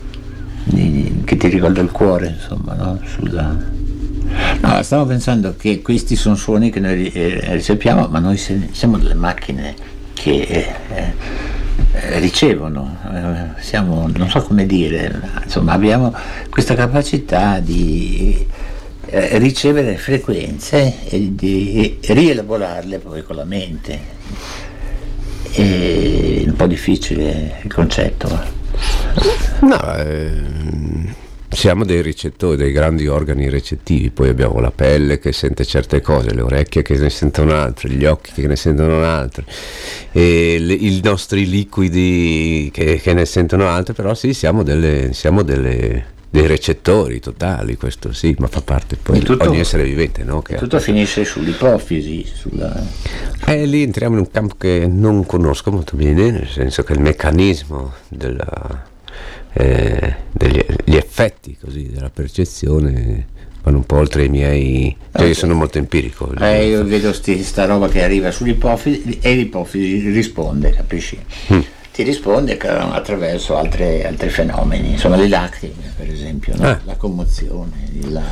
di- 0.66 1.22
che 1.24 1.38
ti 1.38 1.48
ricorda 1.48 1.80
il 1.80 1.92
cuore, 1.92 2.36
insomma, 2.36 2.74
no? 2.74 3.00
Sulla... 3.06 3.56
No, 4.60 4.84
stavo 4.84 5.06
pensando 5.06 5.56
che 5.56 5.82
questi 5.82 6.18
sono 6.18 6.36
suoni 6.36 6.72
che 6.72 6.82
noi 6.82 7.10
eh, 7.10 7.54
riceviamo, 7.54 8.08
ma 8.08 8.20
noi 8.20 8.38
siamo 8.38 8.98
delle 8.98 9.14
macchine 9.14 9.74
che 10.14 10.42
eh, 10.42 10.66
eh, 10.90 11.14
ricevono, 12.20 12.98
eh, 13.14 13.62
siamo, 13.62 14.08
non 14.14 14.30
so 14.30 14.42
come 14.42 14.66
dire, 14.66 15.20
insomma 15.44 15.74
abbiamo 15.74 16.14
questa 16.50 16.76
capacità 16.76 17.60
di 17.60 18.46
eh, 19.06 19.38
ricevere 19.38 19.98
frequenze 19.98 21.08
e 21.08 21.34
di 21.34 21.98
rielaborarle 22.02 23.00
poi 23.00 23.24
con 23.24 23.36
la 23.36 23.46
mente. 23.46 24.16
È 25.52 26.44
un 26.46 26.54
po' 26.56 26.68
difficile 26.68 27.60
il 27.64 27.74
concetto. 27.74 28.28
No, 29.62 29.96
ehm, 29.96 31.14
siamo 31.58 31.86
dei 31.86 32.04
ricettori, 32.04 32.56
dei 32.56 32.72
grandi 32.72 33.08
organi 33.08 33.50
recettivi, 33.50 34.12
poi 34.12 34.30
abbiamo 34.30 34.60
la 34.60 34.70
pelle 34.70 35.18
che 35.18 35.32
sente 35.32 35.66
certe 35.66 36.02
cose, 36.02 36.32
le 36.32 36.42
orecchie 36.42 36.84
che 36.84 36.96
ne 36.98 37.10
sentono 37.10 37.56
altre, 37.56 37.90
gli 37.90 38.06
occhi 38.06 38.32
che 38.32 38.46
ne 38.46 38.56
sentono 38.56 39.04
altre, 39.04 39.44
e 40.12 40.58
i 40.58 41.02
nostri 41.04 41.50
liquidi 41.50 42.70
che, 42.72 43.02
che 43.02 43.14
ne 43.16 43.26
sentono 43.26 43.68
altre, 43.68 43.96
però 43.96 44.14
sì, 44.14 44.36
siamo, 44.36 44.62
delle, 44.62 45.14
siamo 45.14 45.42
delle- 45.42 46.14
dei 46.30 46.46
recettori 46.46 47.20
totali, 47.20 47.76
questo 47.76 48.14
sì, 48.14 48.36
ma 48.38 48.46
fa 48.46 48.62
parte 48.62 48.96
poi 48.96 49.18
di 49.18 49.36
ogni 49.40 49.60
essere 49.60 49.84
vivente, 49.84 50.24
no? 50.24 50.44
Che 50.44 50.58
Tutto 50.58 50.80
finisce 50.80 51.26
sull'ipofisi, 51.26 52.24
sulla... 52.24 52.86
e 53.48 53.66
lì 53.66 53.82
entriamo 53.82 54.14
in 54.14 54.20
un 54.20 54.30
campo 54.30 54.54
che 54.60 54.86
non 54.88 55.26
conosco 55.26 55.72
molto 55.72 55.98
bene, 55.98 56.30
nel 56.30 56.48
senso 56.48 56.84
che 56.84 56.94
il 56.94 57.00
meccanismo 57.00 57.94
della, 58.10 58.86
eh, 59.54 60.16
degli 60.32 60.64
gli 60.84 60.96
effetti 60.96 61.58
così, 61.60 61.90
della 61.90 62.10
percezione 62.10 63.28
vanno 63.62 63.78
un 63.78 63.86
po' 63.86 63.98
oltre 63.98 64.24
i 64.24 64.30
miei... 64.30 64.96
Cioè 65.12 65.28
io 65.28 65.34
sono 65.34 65.54
molto 65.54 65.78
empirico. 65.78 66.32
Eh, 66.40 66.68
io 66.68 66.86
vedo 66.86 67.12
sti, 67.12 67.44
sta 67.44 67.66
roba 67.66 67.90
che 67.90 68.02
arriva 68.02 68.32
sull'ipofisi 68.32 69.20
e 69.22 69.36
l'ipofisi 69.36 70.10
risponde, 70.10 70.72
capisci? 70.72 71.20
Mm. 71.52 71.60
Ti 71.92 72.04
risponde 72.04 72.58
attraverso 72.58 73.58
altre- 73.58 74.06
altri 74.06 74.30
fenomeni, 74.30 74.92
insomma 74.92 75.18
le 75.18 75.28
lacrime 75.28 75.92
per 75.98 76.10
esempio, 76.10 76.56
no? 76.56 76.68
Ah. 76.68 76.80
la 76.86 76.96
commozione, 76.96 77.90
la... 78.10 78.24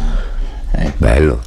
eh, 0.72 0.94
Bello, 0.96 1.42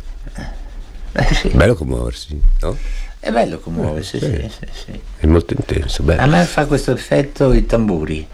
eh, 1.13 1.35
sì. 1.35 1.49
bello 1.49 1.75
commuoversi, 1.75 2.39
no? 2.61 2.77
È 3.21 3.31
bello 3.33 3.59
commuoversi, 3.59 4.19
sì, 4.21 4.49
sì, 4.49 4.67
sì. 4.73 5.01
È 5.19 5.27
molto 5.27 5.53
intenso, 5.55 6.03
A 6.03 6.05
bello. 6.05 6.27
me 6.31 6.45
fa 6.45 6.67
questo 6.67 6.93
effetto 6.93 7.53
i 7.53 7.67
tamburi, 7.67 8.27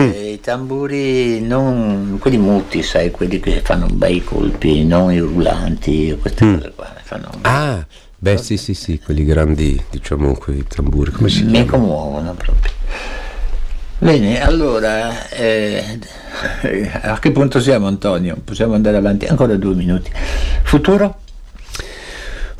Mm. 0.00 0.10
Eh, 0.14 0.32
i 0.34 0.40
tamburi 0.40 1.40
non 1.40 2.16
quelli 2.20 2.38
muti, 2.38 2.82
sai, 2.82 3.10
quelli 3.10 3.40
che 3.40 3.60
fanno 3.60 3.86
bei 3.86 4.22
colpi, 4.22 4.84
non 4.84 5.12
i 5.12 5.18
urlanti, 5.18 6.16
queste 6.20 6.44
cose 6.54 6.72
qua. 6.76 6.94
Fanno, 7.02 7.28
Mm. 7.36 7.40
Ah, 7.42 7.86
beh 8.16 8.36
sì 8.38 8.56
sì 8.56 8.72
sì, 8.72 8.98
quelli 9.04 9.24
grandi, 9.24 9.82
diciamo, 9.90 10.34
quei 10.34 10.64
tamburi, 10.66 11.10
come 11.10 11.28
si 11.28 11.42
mi 11.42 11.64
commuovono 11.66 12.32
proprio. 12.34 12.72
Bene, 13.98 14.40
allora, 14.40 15.28
eh, 15.30 15.98
a 17.02 17.18
che 17.18 17.32
punto 17.32 17.60
siamo 17.60 17.86
Antonio? 17.86 18.36
Possiamo 18.42 18.74
andare 18.74 18.96
avanti 18.96 19.26
ancora 19.26 19.56
due 19.56 19.74
minuti. 19.74 20.10
Futuro? 20.62 21.19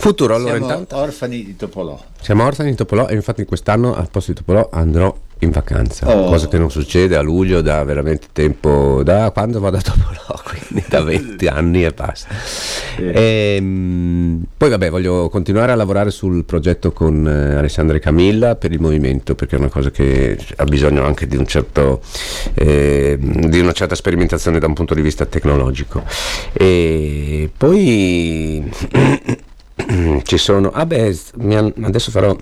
Futuro, 0.01 0.35
allora 0.35 0.53
siamo 0.57 0.67
intanto... 0.71 0.97
orfani 0.97 1.45
di 1.45 1.57
Topolò. 1.57 1.99
Siamo 2.23 2.47
orfani 2.47 2.71
di 2.71 2.77
Topolò 2.77 3.07
e 3.07 3.15
infatti 3.15 3.45
quest'anno 3.45 3.95
al 3.95 4.09
posto 4.11 4.33
di 4.33 4.39
Topolò 4.39 4.71
andrò 4.73 5.15
in 5.41 5.51
vacanza, 5.51 6.07
Oh. 6.09 6.29
cosa 6.29 6.49
che 6.49 6.57
non 6.59 6.71
succede 6.71 7.17
a 7.17 7.21
luglio 7.21 7.61
da 7.61 7.85
veramente 7.85 8.29
tempo, 8.33 9.03
da 9.03 9.31
quando 9.31 9.61
vado 9.61 9.77
a 9.77 9.81
Topolò, 9.83 10.41
quindi 10.49 10.87
da 10.89 11.03
20 11.03 11.47
anni 11.49 11.85
e 11.85 11.91
basta. 11.93 12.29
Ehm, 12.97 14.43
poi 14.57 14.71
vabbè, 14.71 14.89
voglio 14.89 15.29
continuare 15.29 15.73
a 15.73 15.75
lavorare 15.75 16.11
sul 16.11 16.45
progetto 16.47 16.93
con 16.93 17.27
eh, 17.27 17.57
Alessandra 17.57 17.97
e 17.97 18.01
Camilla 18.01 18.57
per 18.57 18.73
il 18.73 18.81
movimento, 18.81 19.35
perché 19.35 19.57
è 19.57 19.59
una 19.59 19.69
cosa 19.69 19.91
che 19.91 20.39
ha 20.57 20.65
bisogno 20.65 21.05
anche 21.05 21.27
di 21.27 21.37
un 21.37 21.47
certo 21.47 22.01
eh, 22.55 23.19
di 23.21 23.61
una 23.61 23.73
certa 23.73 23.95
sperimentazione 23.95 24.59
da 24.59 24.67
un 24.67 24.75
punto 24.75 24.95
di 24.95 25.03
vista 25.03 25.27
tecnologico. 25.27 26.03
E 26.55 27.51
poi 27.55 28.71
ci 30.23 30.39
sono, 30.39 30.71
ah 30.71 30.87
beh, 30.87 31.17
adesso 31.83 32.11
farò 32.11 32.37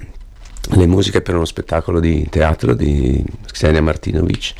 le 0.72 0.86
musiche 0.86 1.22
per 1.22 1.34
uno 1.34 1.46
spettacolo 1.46 1.98
di 1.98 2.26
teatro 2.28 2.74
di 2.74 3.24
Ksenia 3.50 3.80
Martinovic 3.80 4.52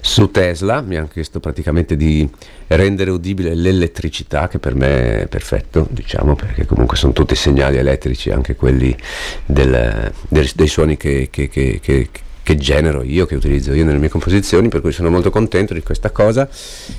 su 0.00 0.30
Tesla, 0.30 0.80
mi 0.80 0.96
hanno 0.96 1.08
chiesto 1.08 1.40
praticamente 1.40 1.96
di 1.96 2.28
rendere 2.68 3.10
udibile 3.10 3.54
l'elettricità 3.56 4.46
che 4.46 4.60
per 4.60 4.76
me 4.76 5.22
è 5.22 5.26
perfetto, 5.26 5.88
diciamo, 5.90 6.36
perché 6.36 6.66
comunque 6.66 6.96
sono 6.96 7.12
tutti 7.12 7.34
segnali 7.34 7.78
elettrici, 7.78 8.30
anche 8.30 8.54
quelli 8.54 8.96
del- 9.44 10.12
del- 10.28 10.50
dei 10.54 10.68
suoni 10.68 10.96
che, 10.96 11.28
che- 11.32 11.48
che- 11.48 11.80
che- 11.82 12.08
che 12.42 12.56
genero 12.56 13.02
io, 13.02 13.26
che 13.26 13.34
utilizzo 13.34 13.72
io 13.72 13.84
nelle 13.84 13.98
mie 13.98 14.08
composizioni, 14.08 14.68
per 14.68 14.80
cui 14.80 14.92
sono 14.92 15.10
molto 15.10 15.30
contento 15.30 15.74
di 15.74 15.82
questa 15.82 16.10
cosa 16.10 16.48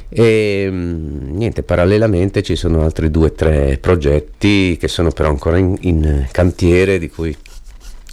e 0.10 0.68
mm, 0.70 1.36
niente, 1.36 1.64
parallelamente 1.64 2.42
ci 2.44 2.56
sono 2.56 2.84
altri 2.84 3.10
due 3.10 3.28
o 3.28 3.32
tre 3.32 3.78
progetti 3.80 4.78
che 4.80 4.88
sono 4.88 5.12
però 5.12 5.30
ancora 5.30 5.58
in, 5.58 5.76
in 5.82 6.28
cantiere 6.32 7.00
di 7.00 7.10
cui 7.10 7.36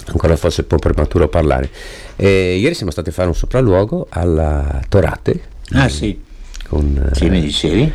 ancora 0.07 0.37
forse 0.37 0.61
è 0.61 0.63
un 0.63 0.69
po' 0.69 0.79
prematuro 0.79 1.29
parlare. 1.29 1.71
E 2.17 2.57
ieri 2.57 2.75
siamo 2.75 2.91
stati 2.91 3.11
a 3.11 3.13
fare 3.13 3.29
un 3.29 3.35
sopralluogo 3.35 4.07
alla 4.11 4.83
Torate 4.89 5.57
Ah 5.73 5.89
sì, 5.89 6.19
con 6.67 7.11
sì, 7.13 7.27
eh, 7.27 7.31
mi 7.31 7.41
dicevi? 7.41 7.93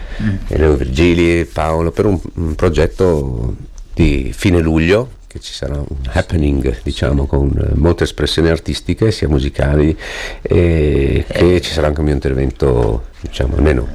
Elio 0.48 0.76
Virgili 0.76 1.40
e 1.40 1.46
Paolo 1.46 1.92
per 1.92 2.06
un, 2.06 2.20
un 2.36 2.56
progetto 2.56 3.56
di 3.94 4.32
fine 4.36 4.60
luglio 4.60 5.22
che 5.34 5.40
ci 5.40 5.52
sarà 5.52 5.78
un 5.78 5.98
happening 6.12 6.82
diciamo 6.84 7.26
con 7.26 7.50
eh, 7.58 7.76
molte 7.76 8.04
espressioni 8.04 8.50
artistiche 8.50 9.10
sia 9.10 9.28
musicali 9.28 9.98
e 10.44 11.26
che 11.28 11.60
ci 11.60 11.72
sarà 11.72 11.88
anche 11.88 12.02
un 12.02 12.06
mio 12.06 12.14
intervento 12.14 13.06
diciamo 13.24 13.56
almeno 13.56 13.88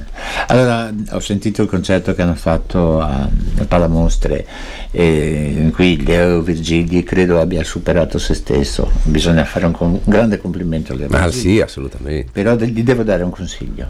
Allora, 0.46 0.90
ho 1.10 1.20
sentito 1.20 1.62
il 1.62 1.68
concerto 1.68 2.14
che 2.14 2.22
hanno 2.22 2.34
fatto 2.34 3.00
a, 3.00 3.28
a 3.58 3.64
Palamostre 3.66 4.46
in 4.92 5.70
cui 5.72 6.02
Leo 6.02 6.40
Virgili 6.40 7.02
credo 7.02 7.38
abbia 7.38 7.62
superato 7.62 8.18
se 8.18 8.34
stesso. 8.34 8.90
Bisogna 9.02 9.44
fare 9.44 9.66
un, 9.66 9.74
un 9.78 10.00
grande 10.04 10.38
complimento 10.38 10.92
a 10.92 10.96
Leo 10.96 11.08
ma 11.10 11.24
Virgili. 11.24 11.40
sì 11.40 11.60
assolutamente 11.60 12.30
Però 12.32 12.56
gli 12.56 12.82
devo 12.82 13.02
dare 13.02 13.22
un 13.22 13.30
consiglio. 13.30 13.86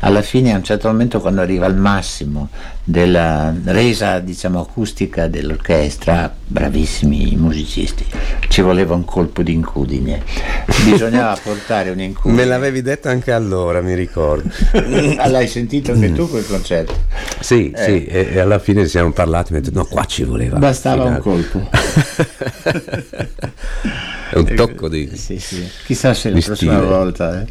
Alla 0.00 0.22
fine, 0.22 0.52
a 0.52 0.56
un 0.56 0.64
certo 0.64 0.88
momento, 0.88 1.20
quando 1.20 1.42
arriva 1.42 1.66
al 1.66 1.76
massimo 1.76 2.48
della 2.82 3.54
resa, 3.64 4.18
diciamo, 4.18 4.60
acustica 4.60 5.28
dell'orchestra, 5.28 6.34
bravissimi 6.44 7.34
i 7.34 7.36
musicisti, 7.36 8.04
ci 8.48 8.62
voleva 8.62 8.94
un 8.94 9.04
colpo 9.04 9.42
di 9.42 9.52
incudine. 9.52 10.22
Bisognava 10.84 11.38
portare 11.40 11.90
un 11.90 12.00
incudine. 12.00 12.42
me 12.42 12.48
l'avevi 12.48 12.82
detto 12.82 13.08
anche 13.08 13.30
allora 13.30 13.80
mi 13.80 13.94
ricordo 13.94 14.50
Ah, 15.18 15.28
L'hai 15.28 15.48
sentito 15.48 15.92
anche 15.92 16.12
tu 16.12 16.28
quel 16.28 16.46
concerto? 16.46 16.94
sì 17.40 17.70
Eh. 17.74 17.82
sì 17.84 18.04
e, 18.06 18.28
e 18.32 18.38
alla 18.38 18.58
fine 18.58 18.86
siamo 18.86 19.10
parlati 19.12 19.52
mi 19.52 19.58
ha 19.58 19.62
detto 19.62 19.76
no 19.78 19.84
qua 19.84 20.04
ci 20.04 20.22
voleva 20.24 20.58
Bastava 20.58 21.04
un 21.04 21.18
colpo. 21.18 21.68
è 24.30 24.36
un 24.36 24.54
tocco 24.54 24.88
di 24.88 25.10
Sì, 25.14 25.38
sì. 25.38 25.66
Chissà 25.84 26.14
se 26.14 26.30
la 26.30 26.40
prossima 26.40 26.72
stile. 26.74 26.86
volta. 26.86 27.40
eh. 27.42 27.46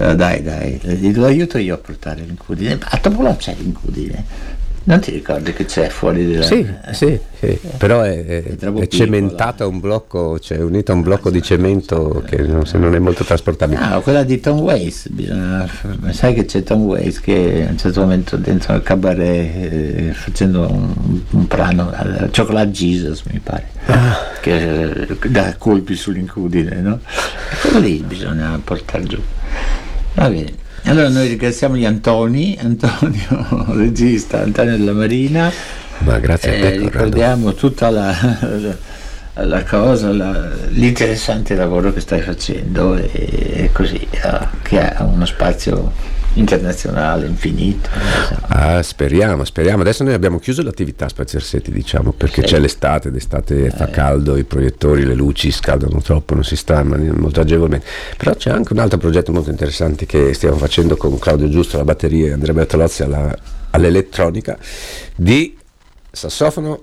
Eh, 0.00 0.14
dai, 0.14 0.42
dai, 0.42 0.78
eh, 0.82 1.12
lo 1.14 1.26
aiuto 1.26 1.58
io 1.58 1.74
a 1.74 1.78
portare 1.78 2.20
l'incudine. 2.22 2.78
A 2.80 2.98
Topolò 2.98 3.36
c'è 3.36 3.54
l'incudine. 3.58 4.24
Non 4.84 5.00
ti 5.00 5.10
ricordi 5.10 5.52
che 5.52 5.66
c'è 5.66 5.88
fuori 5.88 6.24
della... 6.26 6.44
Sì, 6.44 6.66
sì, 6.92 7.18
sì, 7.38 7.58
però 7.76 8.00
è, 8.00 8.24
è- 8.24 8.42
è 8.42 8.52
piccola. 8.54 8.86
cementata 8.86 9.64
a 9.64 9.66
un 9.66 9.80
blocco, 9.80 10.38
cioè 10.38 10.58
unita 10.60 10.92
a 10.92 10.94
un 10.94 11.02
blocco 11.02 11.28
di 11.30 11.42
cemento 11.42 12.22
che 12.26 12.38
non, 12.38 12.62
non 12.72 12.94
è 12.94 12.98
molto 12.98 13.22
trasportabile. 13.22 13.78
No, 13.86 14.00
quella 14.00 14.22
di 14.22 14.40
Tom 14.40 14.60
Waits, 14.60 15.08
bisogna- 15.10 15.68
sai 16.10 16.32
che 16.32 16.46
c'è 16.46 16.62
Tom 16.62 16.82
Waits 16.84 17.20
che 17.20 17.66
a 17.68 17.70
un 17.70 17.76
certo 17.76 18.00
momento 18.00 18.36
dentro 18.38 18.72
al 18.72 18.82
cabaret 18.82 19.20
eh, 19.28 20.10
facendo 20.14 20.62
un, 20.70 21.20
un 21.30 21.46
brano, 21.46 21.90
al 21.94 22.30
Chocolate 22.34 22.70
Jesus 22.70 23.22
mi 23.30 23.40
pare, 23.40 23.66
che 24.40 24.82
eh, 25.02 25.08
dà 25.28 25.54
colpi 25.58 25.94
sull'incudine, 25.96 26.80
no? 26.80 27.00
Quello 27.60 27.78
lì 27.80 28.02
bisogna 28.06 28.58
portare 28.64 29.04
giù. 29.04 29.20
Va 30.14 30.30
bene. 30.30 30.66
Allora 30.88 31.10
noi 31.10 31.28
ringraziamo 31.28 31.76
gli 31.76 31.84
Antoni, 31.84 32.56
Antonio 32.58 33.66
regista, 33.76 34.40
Antonio 34.40 34.74
della 34.76 34.92
Marina, 34.94 35.52
Ma 35.98 36.18
grazie 36.18 36.50
a 36.50 36.54
eh, 36.54 36.60
te, 36.60 36.66
Corrado. 36.78 36.84
ricordiamo 36.84 37.52
tutta 37.52 37.90
la, 37.90 38.16
la- 39.44 39.64
cosa, 39.64 40.12
la- 40.12 40.50
l'interessante 40.68 41.54
lavoro 41.54 41.92
che 41.92 42.00
stai 42.00 42.20
facendo 42.20 42.94
e, 42.96 43.10
e 43.12 43.70
così, 43.72 44.06
che 44.62 44.80
ha 44.80 45.04
uno 45.04 45.24
spazio 45.26 45.92
internazionale 46.34 47.26
infinito. 47.26 47.88
Ah, 48.48 48.80
speriamo, 48.82 49.44
speriamo. 49.44 49.82
Adesso 49.82 50.04
noi 50.04 50.12
abbiamo 50.14 50.38
chiuso 50.38 50.62
l'attività 50.62 51.08
Spazi 51.08 51.34
Arsetti, 51.36 51.72
diciamo, 51.72 52.12
perché 52.12 52.42
Sì. 52.42 52.48
c'è 52.48 52.58
l'estate, 52.60 53.10
d'estate 53.10 53.66
Eh. 53.66 53.70
fa 53.70 53.88
caldo, 53.88 54.36
i 54.36 54.44
proiettori, 54.44 55.04
le 55.04 55.14
luci 55.14 55.50
scaldano 55.50 56.00
troppo, 56.00 56.34
non 56.34 56.44
si 56.44 56.54
sta 56.54 56.84
molto 56.84 57.40
agevolmente. 57.40 57.86
Però 58.16 58.34
c'è 58.34 58.50
anche 58.50 58.72
un 58.72 58.78
altro 58.78 58.98
progetto 58.98 59.32
molto 59.32 59.50
interessante 59.50 60.06
che 60.06 60.32
stiamo 60.32 60.56
facendo 60.56 60.96
con 60.96 61.18
Claudio 61.18 61.48
Giusto 61.48 61.74
alla 61.76 61.84
batteria 61.84 62.28
e 62.28 62.32
Andrea 62.32 62.54
Bertolozzi 62.54 63.02
alla- 63.02 63.36
all'elettronica 63.70 64.56
di 65.16 65.56
sassofono, 66.10 66.82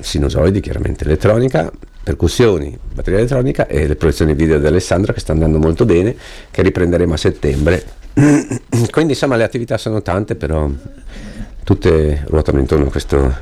sinusoidi, 0.00 0.60
chiaramente 0.60 1.04
elettronica, 1.04 1.70
percussioni, 2.02 2.78
batteria 2.94 3.18
elettronica 3.18 3.66
e 3.66 3.86
le 3.86 3.96
proiezioni 3.96 4.34
video 4.34 4.58
di 4.58 4.66
Alessandra 4.66 5.12
che 5.12 5.20
sta 5.20 5.32
andando 5.32 5.58
molto 5.58 5.84
bene, 5.84 6.14
che 6.50 6.62
riprenderemo 6.62 7.14
a 7.14 7.16
settembre. 7.16 7.84
Quindi 8.90 9.12
insomma 9.12 9.36
le 9.36 9.44
attività 9.44 9.76
sono 9.76 10.02
tante, 10.02 10.36
però 10.36 10.70
tutte 11.64 12.24
ruotano 12.26 12.60
intorno 12.60 12.86
a 12.86 12.90
questo 12.90 13.34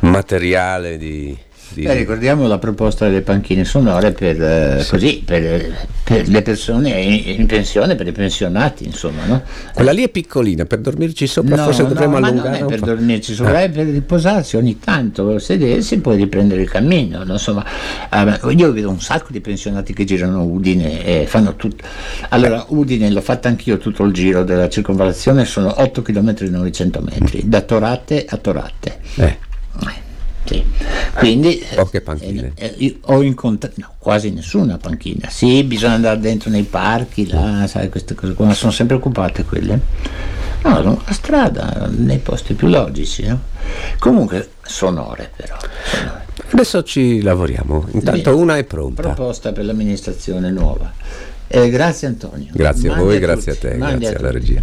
materiale 0.00 0.96
di... 0.96 1.36
di- 1.74 1.82
Beh, 1.82 1.94
ricordiamo 1.94 2.46
la 2.46 2.58
proposta 2.58 3.06
delle 3.06 3.22
panchine 3.22 3.64
sonore 3.64 4.12
per, 4.12 4.40
eh, 4.42 4.86
così, 4.88 5.22
per, 5.24 5.86
per 6.04 6.28
le 6.28 6.42
persone 6.42 6.90
in, 6.90 7.38
in 7.40 7.46
pensione, 7.46 7.94
per 7.94 8.06
i 8.06 8.12
pensionati, 8.12 8.84
insomma, 8.84 9.24
no? 9.26 9.42
Quella 9.74 9.92
lì 9.92 10.02
è 10.02 10.08
piccolina, 10.08 10.64
per 10.64 10.78
dormirci 10.80 11.26
sopra 11.26 11.56
forse 11.64 11.82
no, 11.82 11.88
dovremmo 11.88 12.18
ma 12.18 12.26
allungare 12.28 12.58
non 12.60 12.66
è 12.66 12.70
per 12.70 12.80
dormirci 12.80 13.34
sopra, 13.34 13.62
è 13.62 13.70
per 13.70 13.86
riposarsi 13.86 14.56
ogni 14.56 14.78
tanto, 14.78 15.38
sedersi 15.38 15.94
e 15.94 15.98
poi 15.98 16.16
riprendere 16.16 16.62
il 16.62 16.70
cammino. 16.70 17.24
no? 17.24 17.32
Insomma, 17.32 17.64
eh, 18.10 18.52
io 18.54 18.72
vedo 18.72 18.88
un 18.90 19.00
sacco 19.00 19.28
di 19.30 19.40
pensionati 19.40 19.92
che 19.92 20.04
girano 20.04 20.42
Udine 20.44 21.04
e 21.04 21.26
fanno 21.26 21.56
tutto. 21.56 21.84
Allora, 22.30 22.64
Udine 22.68 23.10
l'ho 23.10 23.20
fatta 23.20 23.48
anch'io 23.48 23.78
tutto 23.78 24.04
il 24.04 24.12
giro 24.12 24.44
della 24.44 24.68
circonvallazione, 24.68 25.44
sono 25.44 25.74
8 25.80 26.02
km 26.02 26.34
e 26.38 26.48
900 26.48 27.00
metri, 27.00 27.42
da 27.48 27.60
Torate 27.62 28.24
a 28.28 28.36
Torate. 28.36 28.98
Eh, 29.16 29.24
Eh, 29.24 30.04
Sì. 30.46 30.64
Quindi 31.14 31.58
eh, 31.58 31.74
Poche 31.74 32.00
panchine. 32.00 32.52
eh, 32.54 32.74
io 32.78 32.94
ho 33.02 33.22
incontrato 33.22 33.74
no, 33.78 33.92
quasi 33.98 34.30
nessuna 34.30 34.76
panchina. 34.78 35.28
Sì, 35.28 35.64
bisogna 35.64 35.94
andare 35.94 36.20
dentro 36.20 36.50
nei 36.50 36.62
parchi, 36.62 37.26
là, 37.28 37.66
sai, 37.66 37.88
queste 37.88 38.14
cose 38.14 38.34
qua, 38.34 38.46
ma 38.46 38.54
sono 38.54 38.72
sempre 38.72 38.96
occupate 38.96 39.44
quelle. 39.44 39.80
No, 40.62 40.74
sono 40.76 41.00
a 41.04 41.12
strada, 41.12 41.88
nei 41.90 42.18
posti 42.18 42.54
più 42.54 42.68
logici. 42.68 43.24
no? 43.26 43.40
Comunque 43.98 44.50
sonore 44.62 45.30
però. 45.36 45.56
sonore. 45.84 46.24
adesso 46.50 46.82
ci 46.82 47.22
lavoriamo, 47.22 47.86
intanto 47.92 48.30
Bene. 48.30 48.42
una 48.42 48.56
è 48.56 48.64
pronta. 48.64 49.02
Proposta 49.02 49.52
per 49.52 49.64
l'amministrazione 49.64 50.50
nuova. 50.50 50.92
Eh, 51.48 51.70
grazie 51.70 52.08
Antonio. 52.08 52.48
Grazie 52.52 52.88
a 52.88 52.92
Mandi 52.92 53.04
voi, 53.06 53.18
grazie 53.20 53.52
a 53.52 53.56
te, 53.56 53.74
mandi 53.76 53.98
grazie 54.00 54.16
a 54.16 54.18
alla 54.18 54.30
regia. 54.30 54.62